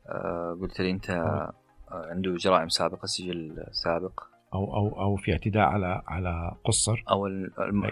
آه، 0.07 0.57
قلت 0.61 0.81
لي 0.81 0.91
أنت 0.91 1.09
آه، 1.09 1.53
عنده 1.91 2.35
جرائم 2.35 2.69
سابقة 2.69 3.05
سجل 3.05 3.63
سابق. 3.71 4.23
أو 4.53 4.75
أو 4.75 5.01
أو 5.01 5.15
في 5.15 5.31
اعتداء 5.31 5.63
على 5.63 6.01
على 6.07 6.51
قصر. 6.65 7.03
أو 7.09 7.27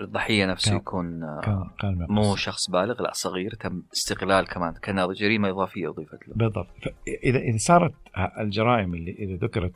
الضحية 0.02 0.46
نفسه 0.46 0.70
كان- 0.72 0.78
يكون 0.80 1.24
آه، 1.24 1.42
كان 1.42 1.96
كان 1.98 2.06
مو. 2.10 2.36
شخص 2.36 2.70
بالغ 2.70 3.02
لا 3.02 3.12
صغير 3.14 3.54
تم 3.56 3.84
استغلال 3.94 4.48
كمان 4.48 4.74
كان 4.74 5.08
جريمة 5.14 5.50
إضافية 5.50 5.90
أضيفت 5.90 6.28
له. 6.28 6.34
بالضبط. 6.36 6.68
إذا 7.24 7.40
إذا 7.40 7.58
صارت 7.58 7.94
الجرائم 8.40 8.94
اللي 8.94 9.12
إذا 9.12 9.36
ذكرت 9.36 9.74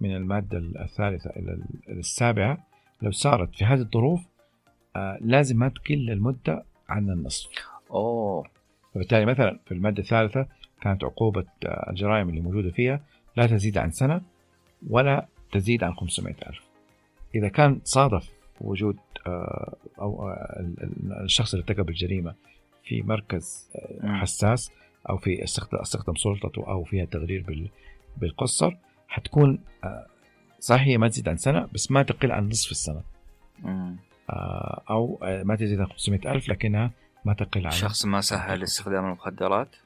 من 0.00 0.16
المادة 0.16 0.58
الثالثة 0.58 1.30
إلى 1.30 1.58
السابعة 1.88 2.58
لو 3.02 3.10
صارت 3.10 3.54
في 3.54 3.64
هذه 3.64 3.80
الظروف 3.80 4.20
آه 4.96 5.18
لازم 5.20 5.58
ما 5.58 5.68
تقل 5.68 6.10
المدة 6.10 6.64
عن 6.88 7.10
النصف. 7.10 7.50
أوه. 7.90 8.44
فبالتالي 8.94 9.24
مثلا 9.26 9.58
في 9.66 9.74
المادة 9.74 10.02
الثالثة 10.02 10.46
كانت 10.80 11.04
عقوبة 11.04 11.44
آه 11.66 11.90
الجرائم 11.90 12.28
اللي 12.28 12.40
موجودة 12.40 12.70
فيها 12.70 13.00
لا 13.36 13.46
تزيد 13.46 13.78
عن 13.78 13.90
سنة 13.90 14.20
ولا 14.90 15.26
تزيد 15.54 15.84
عن 15.84 15.94
500 15.94 16.34
ألف. 16.46 16.60
إذا 17.34 17.48
كان 17.48 17.80
صادف 17.84 18.30
وجود 18.60 18.96
آه، 19.26 19.76
أو 19.98 20.28
آه، 20.28 20.60
ال- 20.60 20.82
ال- 20.82 21.24
الشخص 21.24 21.54
اللي 21.54 21.64
ارتكب 21.68 21.88
الجريمة 21.88 22.34
في 22.84 23.02
مركز 23.02 23.70
آه،. 23.74 24.16
حساس 24.16 24.70
أو 25.10 25.16
في 25.16 25.44
استخدم, 25.44 26.14
سلطته 26.14 26.68
أو 26.68 26.84
فيها 26.84 27.04
تغرير 27.04 27.42
بال- 27.42 27.70
بالقصر 28.16 28.72
حتكون 29.08 29.58
صحيح 30.60 30.82
هي 30.86 30.98
ما 30.98 31.08
تزيد 31.08 31.28
عن 31.28 31.36
سنة 31.36 31.68
بس 31.72 31.90
ما 31.90 32.02
تقل 32.02 32.32
عن 32.32 32.48
نصف 32.48 32.70
السنة. 32.70 33.02
أو 34.90 35.18
ما 35.22 35.56
تزيد 35.56 35.80
عن 35.80 35.86
500 35.86 36.32
ألف 36.32 36.48
لكنها 36.48 36.90
ما 37.24 37.34
تقل 37.34 37.66
عن 37.66 37.72
شخص 37.72 38.04
ما 38.04 38.20
سهل 38.20 38.62
استخدام 38.62 39.04
المخدرات؟ 39.04 39.76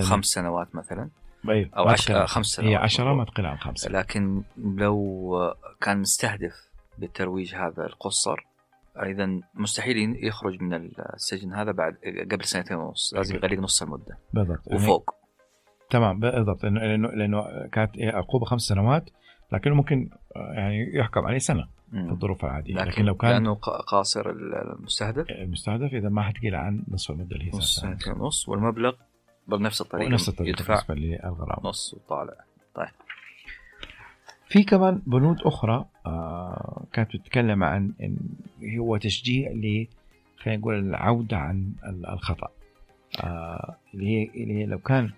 خمس 0.00 0.26
سنوات 0.26 0.74
مثلا؟ 0.74 1.08
أيوه 1.48 1.70
أو 1.76 1.84
ما 1.84 1.92
عش... 1.92 2.04
تقل 2.04 2.14
آه، 2.14 2.20
عن 2.20 2.26
خمس 2.26 2.34
خمسة. 2.34 2.56
سنوات 2.56 2.70
هي 2.72 2.76
10 2.76 3.14
ما. 3.14 3.24
تقل 3.24 3.46
عن 3.46 3.58
خمسة 3.58 3.90
لكن 3.90 4.42
لو 4.56 5.54
كان 5.80 5.98
مستهدف 6.00 6.70
بالترويج 6.98 7.54
هذا 7.54 7.86
القصر 7.86 8.36
اذا 8.96 9.40
مستحيل 9.54 10.24
يخرج 10.26 10.62
من 10.62 10.74
السجن 11.14 11.52
هذا 11.52 11.72
بعد 11.72 11.96
قبل 12.32 12.44
سنتين 12.44 12.76
ونص 12.76 13.14
لازم 13.14 13.34
يغلق 13.34 13.58
نص 13.58 13.82
المدة. 13.82 14.18
بالضبط. 14.32 14.66
يعني 14.66 14.82
وفوق. 14.82 15.14
تمام 15.90 16.20
بالضبط. 16.20 16.64
لأنه 16.64 17.08
لأنه 17.08 17.66
كانت 17.72 17.90
عقوبة 17.98 18.44
خمس 18.44 18.62
سنوات 18.62 19.10
لكنه 19.52 19.74
ممكن 19.74 20.10
يعني 20.36 20.96
يحكم 20.96 21.26
عليه 21.26 21.38
سنة 21.38 21.68
في 21.90 21.96
مم. 21.96 22.10
الظروف 22.10 22.44
العادية. 22.44 22.74
لكن, 22.74 22.90
لكن 22.90 23.04
لو 23.04 23.14
كان 23.14 23.30
لأنه 23.30 23.54
قاصر 23.86 24.30
المستهدف؟ 24.30 25.30
المستهدف 25.30 25.94
إذا 25.94 26.08
ما 26.08 26.22
حتقل 26.22 26.54
عن 26.54 26.84
نصف 26.88 27.10
المدة 27.10 27.36
اللي 27.36 27.44
هي 27.44 27.58
نص 27.58 27.80
سنتين 27.80 28.12
ونص. 28.12 28.48
والمبلغ 28.48 28.92
بنفس 29.48 29.80
الطريقة. 29.80 30.06
ونفس 30.06 30.28
الطريقة 30.28 30.50
يدفع 30.60 30.74
بالنسبة 30.88 30.94
للغرامه 30.94 31.68
نص 31.68 31.94
وطالع. 31.94 32.34
في 34.48 34.62
كمان 34.62 35.02
بنود 35.06 35.40
أخرى 35.42 35.84
آه 36.06 36.84
كانت 36.92 37.16
بتتكلم 37.16 37.64
عن 37.64 37.92
إن 38.02 38.16
هو 38.78 38.96
تشجيع 38.96 39.50
ل 39.50 39.86
خلينا 40.38 40.60
نقول 40.60 40.74
العودة 40.78 41.36
عن 41.36 41.72
ال- 41.86 42.06
الخطأ. 42.06 42.48
آه 43.20 43.76
اللي 43.94 44.06
هي 44.06 44.30
اللي 44.42 44.54
هي 44.54 44.66
لو 44.66 44.78
كان 44.78 45.10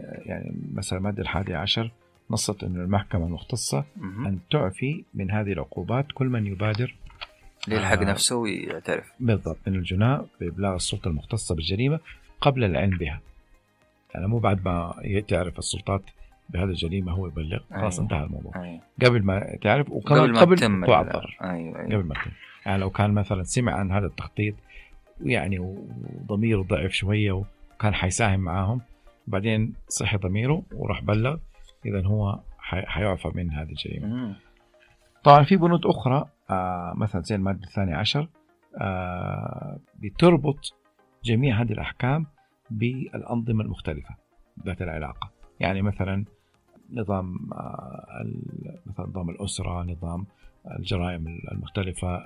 آه، 0.00 0.20
يعني 0.24 0.56
مثلا 0.74 0.98
الماده 0.98 1.22
الحادية 1.22 1.56
عشر 1.56 1.90
نصت 2.30 2.64
إنه 2.64 2.80
المحكمة 2.84 3.26
المختصة 3.26 3.84
مهم. 3.96 4.26
أن 4.26 4.38
تعفي 4.50 5.04
من 5.14 5.30
هذه 5.30 5.52
العقوبات 5.52 6.06
كل 6.14 6.26
من 6.26 6.46
يبادر 6.46 6.94
ليلحق 7.68 7.98
آه. 7.98 8.04
نفسه 8.04 8.36
ويعترف. 8.36 9.12
بالضبط 9.20 9.58
من 9.66 9.74
الجناة 9.74 10.26
بإبلاغ 10.40 10.74
السلطة 10.74 11.08
المختصة 11.08 11.54
بالجريمة 11.54 12.00
قبل 12.40 12.64
العلم 12.64 12.98
بها. 12.98 13.20
يعني 14.14 14.26
مو 14.26 14.38
بعد 14.38 14.64
ما 14.64 14.94
تعرف 15.28 15.58
السلطات 15.58 16.02
بهذه 16.50 16.64
الجريمة 16.64 17.12
هو 17.12 17.26
يبلغ 17.26 17.58
خلاص 17.70 17.98
أيوة. 17.98 18.02
انتهى 18.12 18.24
الموضوع 18.24 18.52
أيوة. 18.64 18.80
قبل 19.04 19.22
ما 19.22 19.56
تعرف 19.62 19.90
وكمان 19.90 20.20
قبل 20.20 20.32
ما 20.32 20.40
قبل 20.40 20.82
وقوع 20.82 21.00
ال- 21.00 21.06
الضرر 21.06 21.36
أيوه 21.42 21.54
أيوه 21.80 21.84
قبل 21.86 22.04
ما 22.08 22.14
تتم 22.14 22.30
يعني 22.66 22.78
لو 22.80 22.90
كان 22.90 23.10
مثلا 23.10 23.42
سمع 23.42 23.72
عن 23.72 23.92
هذا 23.92 24.06
التخطيط 24.06 24.54
ويعني 25.20 25.58
وضميره 25.58 26.62
ضعف 26.62 26.90
شوية 26.90 27.32
وكان 27.32 27.94
حيساهم 27.94 28.40
معاهم 28.40 28.80
بعدين 29.26 29.74
صحي 29.88 30.16
ضميره 30.16 30.62
وراح 30.74 31.02
بلغ 31.02 31.36
إذا 31.86 32.06
هو 32.06 32.40
حي- 32.58 32.86
حيعفى 32.86 33.30
من 33.34 33.50
هذه 33.50 33.68
الجريمة 33.70 34.06
مم. 34.06 34.34
طبعا 35.24 35.42
في 35.44 35.56
بنود 35.56 35.86
أخرى 35.86 36.28
آه 36.50 36.92
مثلا 36.96 37.22
زي 37.22 37.34
الماده 37.34 37.60
الثانية 37.64 37.96
عشر 37.96 38.28
آه 38.80 39.78
بتربط 39.98 40.74
جميع 41.24 41.62
هذه 41.62 41.72
الأحكام 41.72 42.26
بالأنظمة 42.70 43.64
المختلفة 43.64 44.14
ذات 44.66 44.82
العلاقة. 44.82 45.30
يعني 45.60 45.82
مثلا 45.82 46.24
نظام 46.92 47.52
آه، 47.52 48.26
مثلا 48.86 49.06
نظام 49.06 49.30
الأسرة 49.30 49.82
نظام 49.82 50.26
الجرائم 50.78 51.38
المختلفة 51.52 52.22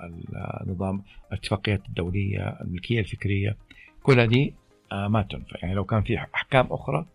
نظام 0.65 1.03
الاتفاقيات 1.31 1.85
الدولية 1.85 2.57
الملكية 2.61 2.99
الفكرية. 2.99 3.57
كل 4.03 4.19
هذه 4.19 4.51
آه، 4.91 5.07
ما 5.07 5.21
تنفع. 5.21 5.57
يعني 5.61 5.73
لو 5.73 5.83
كان 5.85 6.01
في 6.01 6.17
أحكام 6.17 6.67
أخرى 6.71 7.05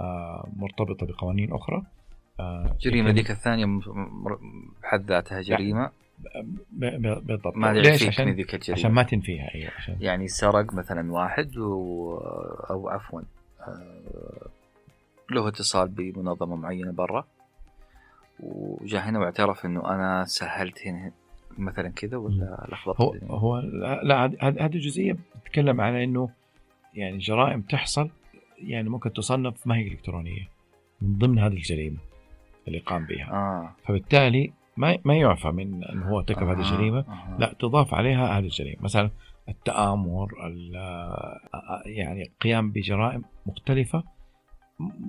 آه، 0.00 0.48
مرتبطة 0.56 1.06
بقوانين 1.06 1.52
أخرى 1.52 1.82
جريمة 2.80 3.10
ذيك 3.10 3.30
الثانية 3.30 3.80
بحد 4.82 5.04
ذاتها 5.04 5.40
جريمة. 5.40 5.90
بالضبط 6.72 7.56
ما 7.56 7.72
ليش؟ 7.72 8.06
عشان 8.06 8.30
ذيك 8.30 8.54
الجريمه 8.54 8.78
عشان 8.78 8.90
ما 8.90 9.02
تنفيها 9.02 9.54
أيوه 9.54 9.70
عشان 9.76 9.96
يعني 10.00 10.28
سرق 10.28 10.74
مثلا 10.74 11.12
واحد 11.12 11.58
و... 11.58 12.14
أو 12.70 12.88
عفوا 12.88 13.20
له 15.30 15.48
اتصال 15.48 15.88
بمنظمة 15.88 16.56
معينة 16.56 16.92
برا. 16.92 17.26
وجاء 18.40 19.08
هنا 19.08 19.18
واعترف 19.18 19.66
إنه 19.66 19.94
أنا 19.94 20.24
سهلت 20.24 20.86
هنا 20.86 21.12
مثلا 21.58 21.88
كذا 21.88 22.16
ولا 22.16 22.66
لخبطت 22.72 23.24
هو 23.24 23.36
هو 23.36 23.58
لا 24.02 24.26
هذه 24.42 24.78
جزئية 24.78 25.16
بتتكلم 25.42 25.80
على 25.80 26.04
إنه 26.04 26.30
يعني 26.94 27.18
جرائم 27.18 27.60
تحصل 27.62 28.10
يعني 28.58 28.88
ممكن 28.88 29.12
تصنف 29.12 29.66
ما 29.66 29.76
هي 29.76 29.88
إلكترونية 29.88 30.48
من 31.02 31.18
ضمن 31.18 31.38
هذه 31.38 31.52
الجريمة 31.52 31.98
اللي 32.68 32.78
قام 32.78 33.06
بها. 33.06 33.30
آه. 33.32 33.74
فبالتالي 33.86 34.52
ما 34.76 34.98
ما 35.04 35.16
يعفى 35.16 35.48
من 35.48 35.84
انه 35.84 36.08
هو 36.08 36.18
ارتكب 36.18 36.48
آه. 36.48 36.52
هذه 36.52 36.58
الجريمة. 36.58 36.98
آه. 36.98 37.36
لا 37.38 37.54
تضاف 37.58 37.94
عليها 37.94 38.38
هذه 38.38 38.44
الجريمة. 38.44 38.82
مثلا 38.82 39.10
التآمر 39.48 40.28
يعني 41.86 42.22
القيام 42.22 42.70
بجرائم 42.70 43.24
مختلفة 43.46 44.02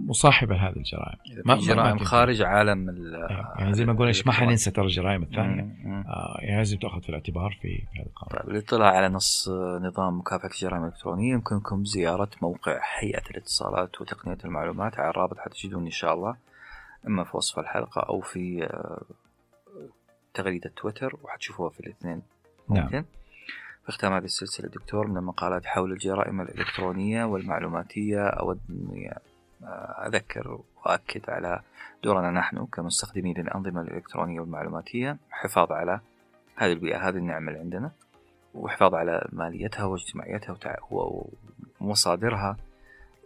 مصاحبة 0.07 0.55
لهذه 0.55 0.77
الجرائم. 0.77 1.17
ما 1.45 1.55
جرائم 1.55 1.97
خارج 1.97 2.41
عالم 2.41 2.89
إيه، 2.89 3.45
يعني 3.59 3.73
زي 3.73 3.85
ما 3.85 3.93
قلنا 3.93 4.11
ما 4.25 4.31
حننسى 4.31 4.71
ترى 4.71 4.85
الجرائم 4.85 5.23
الثانية. 5.23 5.61
آه 6.07 6.37
يعني 6.39 6.57
لازم 6.57 6.77
تأخذ 6.77 7.01
في 7.01 7.09
الاعتبار 7.09 7.57
في 7.61 7.83
هذا 7.95 8.05
القانون. 8.05 8.43
طيب 8.43 8.55
الاطلاع 8.55 8.87
على 8.87 9.09
نص 9.09 9.49
نظام 9.81 10.19
مكافحة 10.19 10.47
الجرائم 10.47 10.83
الإلكترونية 10.83 11.33
يمكنكم 11.33 11.85
زيارة 11.85 12.29
موقع 12.41 12.79
هيئة 12.99 13.29
الاتصالات 13.31 14.01
وتقنية 14.01 14.37
المعلومات 14.45 14.99
على 14.99 15.09
الرابط 15.09 15.37
حتجدون 15.37 15.85
إن 15.85 15.91
شاء 15.91 16.13
الله 16.13 16.35
إما 17.07 17.23
في 17.23 17.37
وصف 17.37 17.59
الحلقة 17.59 18.01
أو 18.01 18.21
في 18.21 18.63
آه، 18.63 19.01
تغريدة 20.33 20.71
تويتر 20.75 21.15
وحتشوفوها 21.23 21.69
في 21.69 21.79
الاثنين. 21.79 22.21
ممكن 22.69 22.95
نعم. 22.95 23.05
في 23.85 23.91
ختام 23.91 24.13
هذه 24.13 24.23
السلسلة 24.23 24.69
دكتور 24.69 25.07
من 25.07 25.17
المقالات 25.17 25.65
حول 25.65 25.91
الجرائم 25.91 26.41
الإلكترونية 26.41 27.23
والمعلوماتية 27.23 28.27
أود 28.27 28.59
أني 28.69 29.13
أذكر 30.07 30.59
وأكد 30.85 31.29
على 31.29 31.61
دورنا 32.03 32.31
نحن 32.31 32.65
كمستخدمين 32.65 33.37
للأنظمة 33.37 33.81
الإلكترونية 33.81 34.39
والمعلوماتية 34.39 35.17
حفاظ 35.29 35.71
على 35.71 35.99
هذه 36.55 36.71
البيئة 36.71 37.09
هذه 37.09 37.17
النعمة 37.17 37.47
اللي 37.47 37.59
عندنا 37.59 37.91
وحفاظ 38.53 38.95
على 38.95 39.27
ماليتها 39.31 39.85
واجتماعيتها 39.85 40.57
ومصادرها 41.81 42.57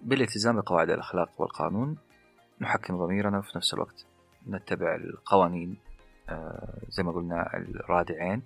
بالالتزام 0.01 0.55
بقواعد 0.55 0.89
الأخلاق 0.89 1.29
والقانون 1.37 1.97
نحكم 2.61 2.97
ضميرنا 2.97 3.37
وفي 3.37 3.57
نفس 3.57 3.73
الوقت 3.73 4.05
نتبع 4.49 4.95
القوانين 4.95 5.77
زي 6.89 7.03
ما 7.03 7.11
قلنا 7.11 7.57
الرادعين. 7.57 8.41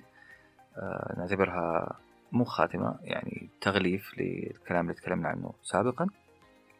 آه، 0.77 1.15
نعتبرها 1.17 1.95
مو 2.31 2.43
خاتمة 2.43 2.99
يعني 3.01 3.49
تغليف 3.61 4.19
للكلام 4.19 4.89
اللي 4.89 4.93
تكلمنا 5.01 5.29
عنه 5.29 5.53
سابقا. 5.63 6.07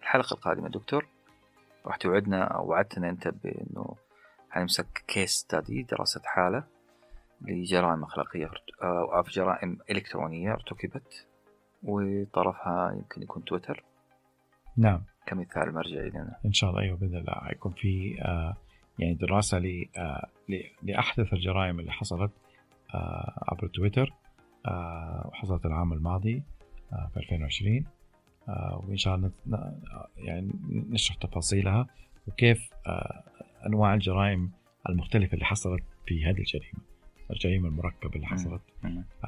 الحلقة 0.02 0.34
القادمة 0.34 0.70
دكتور 0.70 1.08
راح 1.86 1.98
توعدنا 1.98 2.44
أو 2.44 2.68
وعدتنا 2.68 3.10
أنت 3.10 3.28
بأنه 3.28 3.96
حنمسك 4.50 5.04
كيس 5.08 5.32
ستادي 5.32 5.84
دراسة 5.84 6.22
حالة 6.26 6.64
لجرائم 7.42 8.04
أخلاقية 8.04 8.52
أو 8.84 9.22
جرائم 9.22 9.78
إلكترونية 9.92 10.54
ارتكبت 10.54 11.28
وطرفها 11.84 12.92
يمكن 12.92 13.22
يكون 13.22 13.44
تويتر. 13.44 13.84
نعم. 14.78 15.04
كمثال 15.26 15.74
مرجعي 15.74 16.10
لنا. 16.10 16.40
إن 16.46 16.54
شاء 16.54 16.70
الله 16.70 16.82
أيوه 16.82 16.98
بإذن 16.98 17.18
الله. 17.18 17.34
حيكون 17.34 17.72
في 17.72 18.22
آه 18.22 18.58
يعني 19.00 19.14
دراسة 19.14 19.60
ل 19.60 19.86
آه 19.98 20.30
لأحدث 20.84 21.34
الجرائم 21.34 21.80
اللي 21.80 21.92
حصلت 21.92 22.32
آه 22.94 23.44
عبر 23.48 23.68
تويتر 23.68 24.14
آه 24.66 25.28
وحصلت 25.28 25.66
العام 25.66 25.94
الماضي 25.94 26.44
في 27.14 27.18
2020 27.18 27.86
آه، 28.50 28.84
وإن 28.88 28.98
شاء 28.98 29.16
الله 29.16 29.32
يعني 30.18 30.52
نشرح 30.70 31.18
تفاصيلها 31.18 31.88
وكيف 32.28 32.70
أنواع 33.66 33.94
الجرائم 33.94 34.52
المختلفة 34.90 35.34
اللي 35.34 35.46
حصلت 35.46 35.84
في 36.06 36.26
هذه 36.26 36.40
الجريمة 36.40 36.80
الجريمة 37.32 37.68
المركبة 37.68 38.16
اللي 38.16 38.28
حصلت 38.28 38.62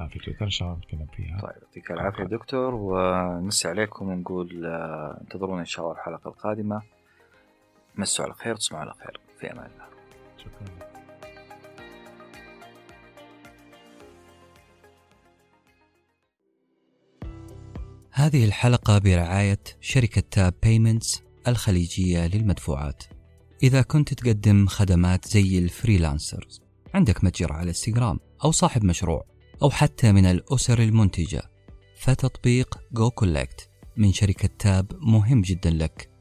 في 0.08 0.18
تويتر. 0.18 0.44
إن 0.44 0.50
شاء 0.50 0.68
الله 0.68 0.78
نتكلم 0.78 1.06
فيها. 1.06 1.40
طيب 1.40 1.62
يعطيك 1.62 1.90
العافية 1.90 2.24
دكتور 2.24 2.74
ونمسي 2.74 3.68
عليكم 3.68 4.08
ونقول 4.08 4.66
انتظرونا 5.20 5.60
إن 5.60 5.64
شاء 5.66 5.84
الله 5.84 5.98
الحلقة 5.98 6.28
القادمة. 6.28 6.82
مسوا 7.96 8.24
على 8.24 8.34
خير 8.34 8.56
تصبحوا 8.56 8.80
على 8.80 8.92
خير. 8.94 9.20
في 9.42 9.52
أمان 9.52 9.70
الله 9.70 9.86
شكرا. 10.38 10.92
هذه 18.10 18.44
الحلقة 18.44 18.98
برعاية 18.98 19.58
شركة 19.80 20.22
Tap 20.30 20.54
Payments 20.62 21.22
الخليجية 21.48 22.26
للمدفوعات. 22.26 23.04
إذا 23.62 23.82
كنت 23.82 24.14
تقدم 24.14 24.66
خدمات 24.66 25.28
زي 25.28 25.58
ال 25.58 25.67
freelancers 25.67 26.62
عندك 26.94 27.24
متجر 27.24 27.52
على 27.52 27.68
إنستغرام 27.68 28.20
أو 28.44 28.52
صاحب 28.52 28.84
مشروع 28.84 29.24
أو 29.62 29.70
حتى 29.70 30.12
من 30.12 30.26
الأسر 30.26 30.82
المنتجة 30.82 31.42
فتطبيق 31.98 32.78
goCollect 32.92 33.70
من 33.96 34.12
شركة 34.12 34.48
Tap 34.58 34.92
مهم 35.00 35.42
جدا 35.42 35.70
لك. 35.70 36.11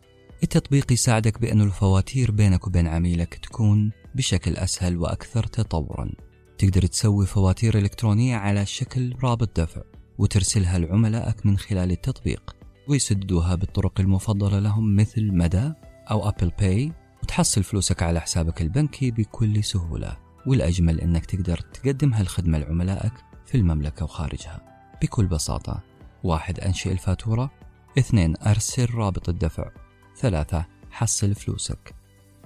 التطبيق 0.44 0.92
يساعدك 0.92 1.42
بأن 1.42 1.62
الفواتير 1.62 2.32
بينك 2.32 2.68
وبين 2.68 2.88
عميلك 2.88 3.34
تكون 3.34 3.92
بشكل 4.16 4.56
أسهل 4.58 4.98
وأكثر 4.98 5.44
تطورا. 5.44 6.12
تقدر 6.58 6.86
تسوي 6.86 7.26
فواتير 7.26 7.78
إلكترونية 7.78 8.36
على 8.36 8.66
شكل 8.66 9.16
رابط 9.24 9.60
دفع 9.60 9.82
وترسلها 10.18 10.80
لعملائك 10.80 11.46
من 11.46 11.58
خلال 11.58 11.92
التطبيق 11.92 12.56
ويسددوها 12.88 13.56
بالطرق 13.56 14.00
المفضلة 14.00 14.60
لهم 14.60 14.96
مثل 14.96 15.32
مدى 15.32 15.74
أو 16.12 16.30
Apple 16.30 16.52
Pay 16.60 16.92
وتحصل 17.24 17.64
فلوسك 17.64 18.04
على 18.04 18.22
حسابك 18.22 18.62
البنكي 18.62 19.12
بكل 19.12 19.64
سهولة. 19.64 20.18
والأجمل 20.48 21.02
أنك 21.02 21.26
تقدر 21.26 21.58
تقدم 21.58 22.14
هالخدمة 22.14 22.58
لعملائك 22.58 23.14
في 23.46 23.58
المملكة 23.58 24.04
وخارجها. 24.04 24.62
بكل 25.02 25.26
بساطة 25.26 25.84
واحد 26.24 26.60
أنشئ 26.60 26.92
الفاتورة 26.92 27.52
اثنين 28.00 28.38
أرسل 28.38 28.94
رابط 28.94 29.30
الدفع. 29.30 29.81
ثلاثة 30.22 30.66
حصل 30.92 31.36
فلوسك. 31.36 31.96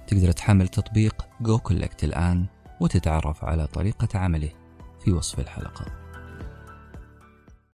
تقدر 0.08 0.32
تحمل 0.32 0.68
تطبيق 0.68 1.28
goCollect 1.42 2.04
الآن 2.04 2.46
وتتعرف 2.82 3.46
على 3.46 3.68
طريقة 3.68 4.20
عمله 4.20 4.50
في 5.04 5.12
وصف 5.12 5.40
الحلقة. 5.40 6.05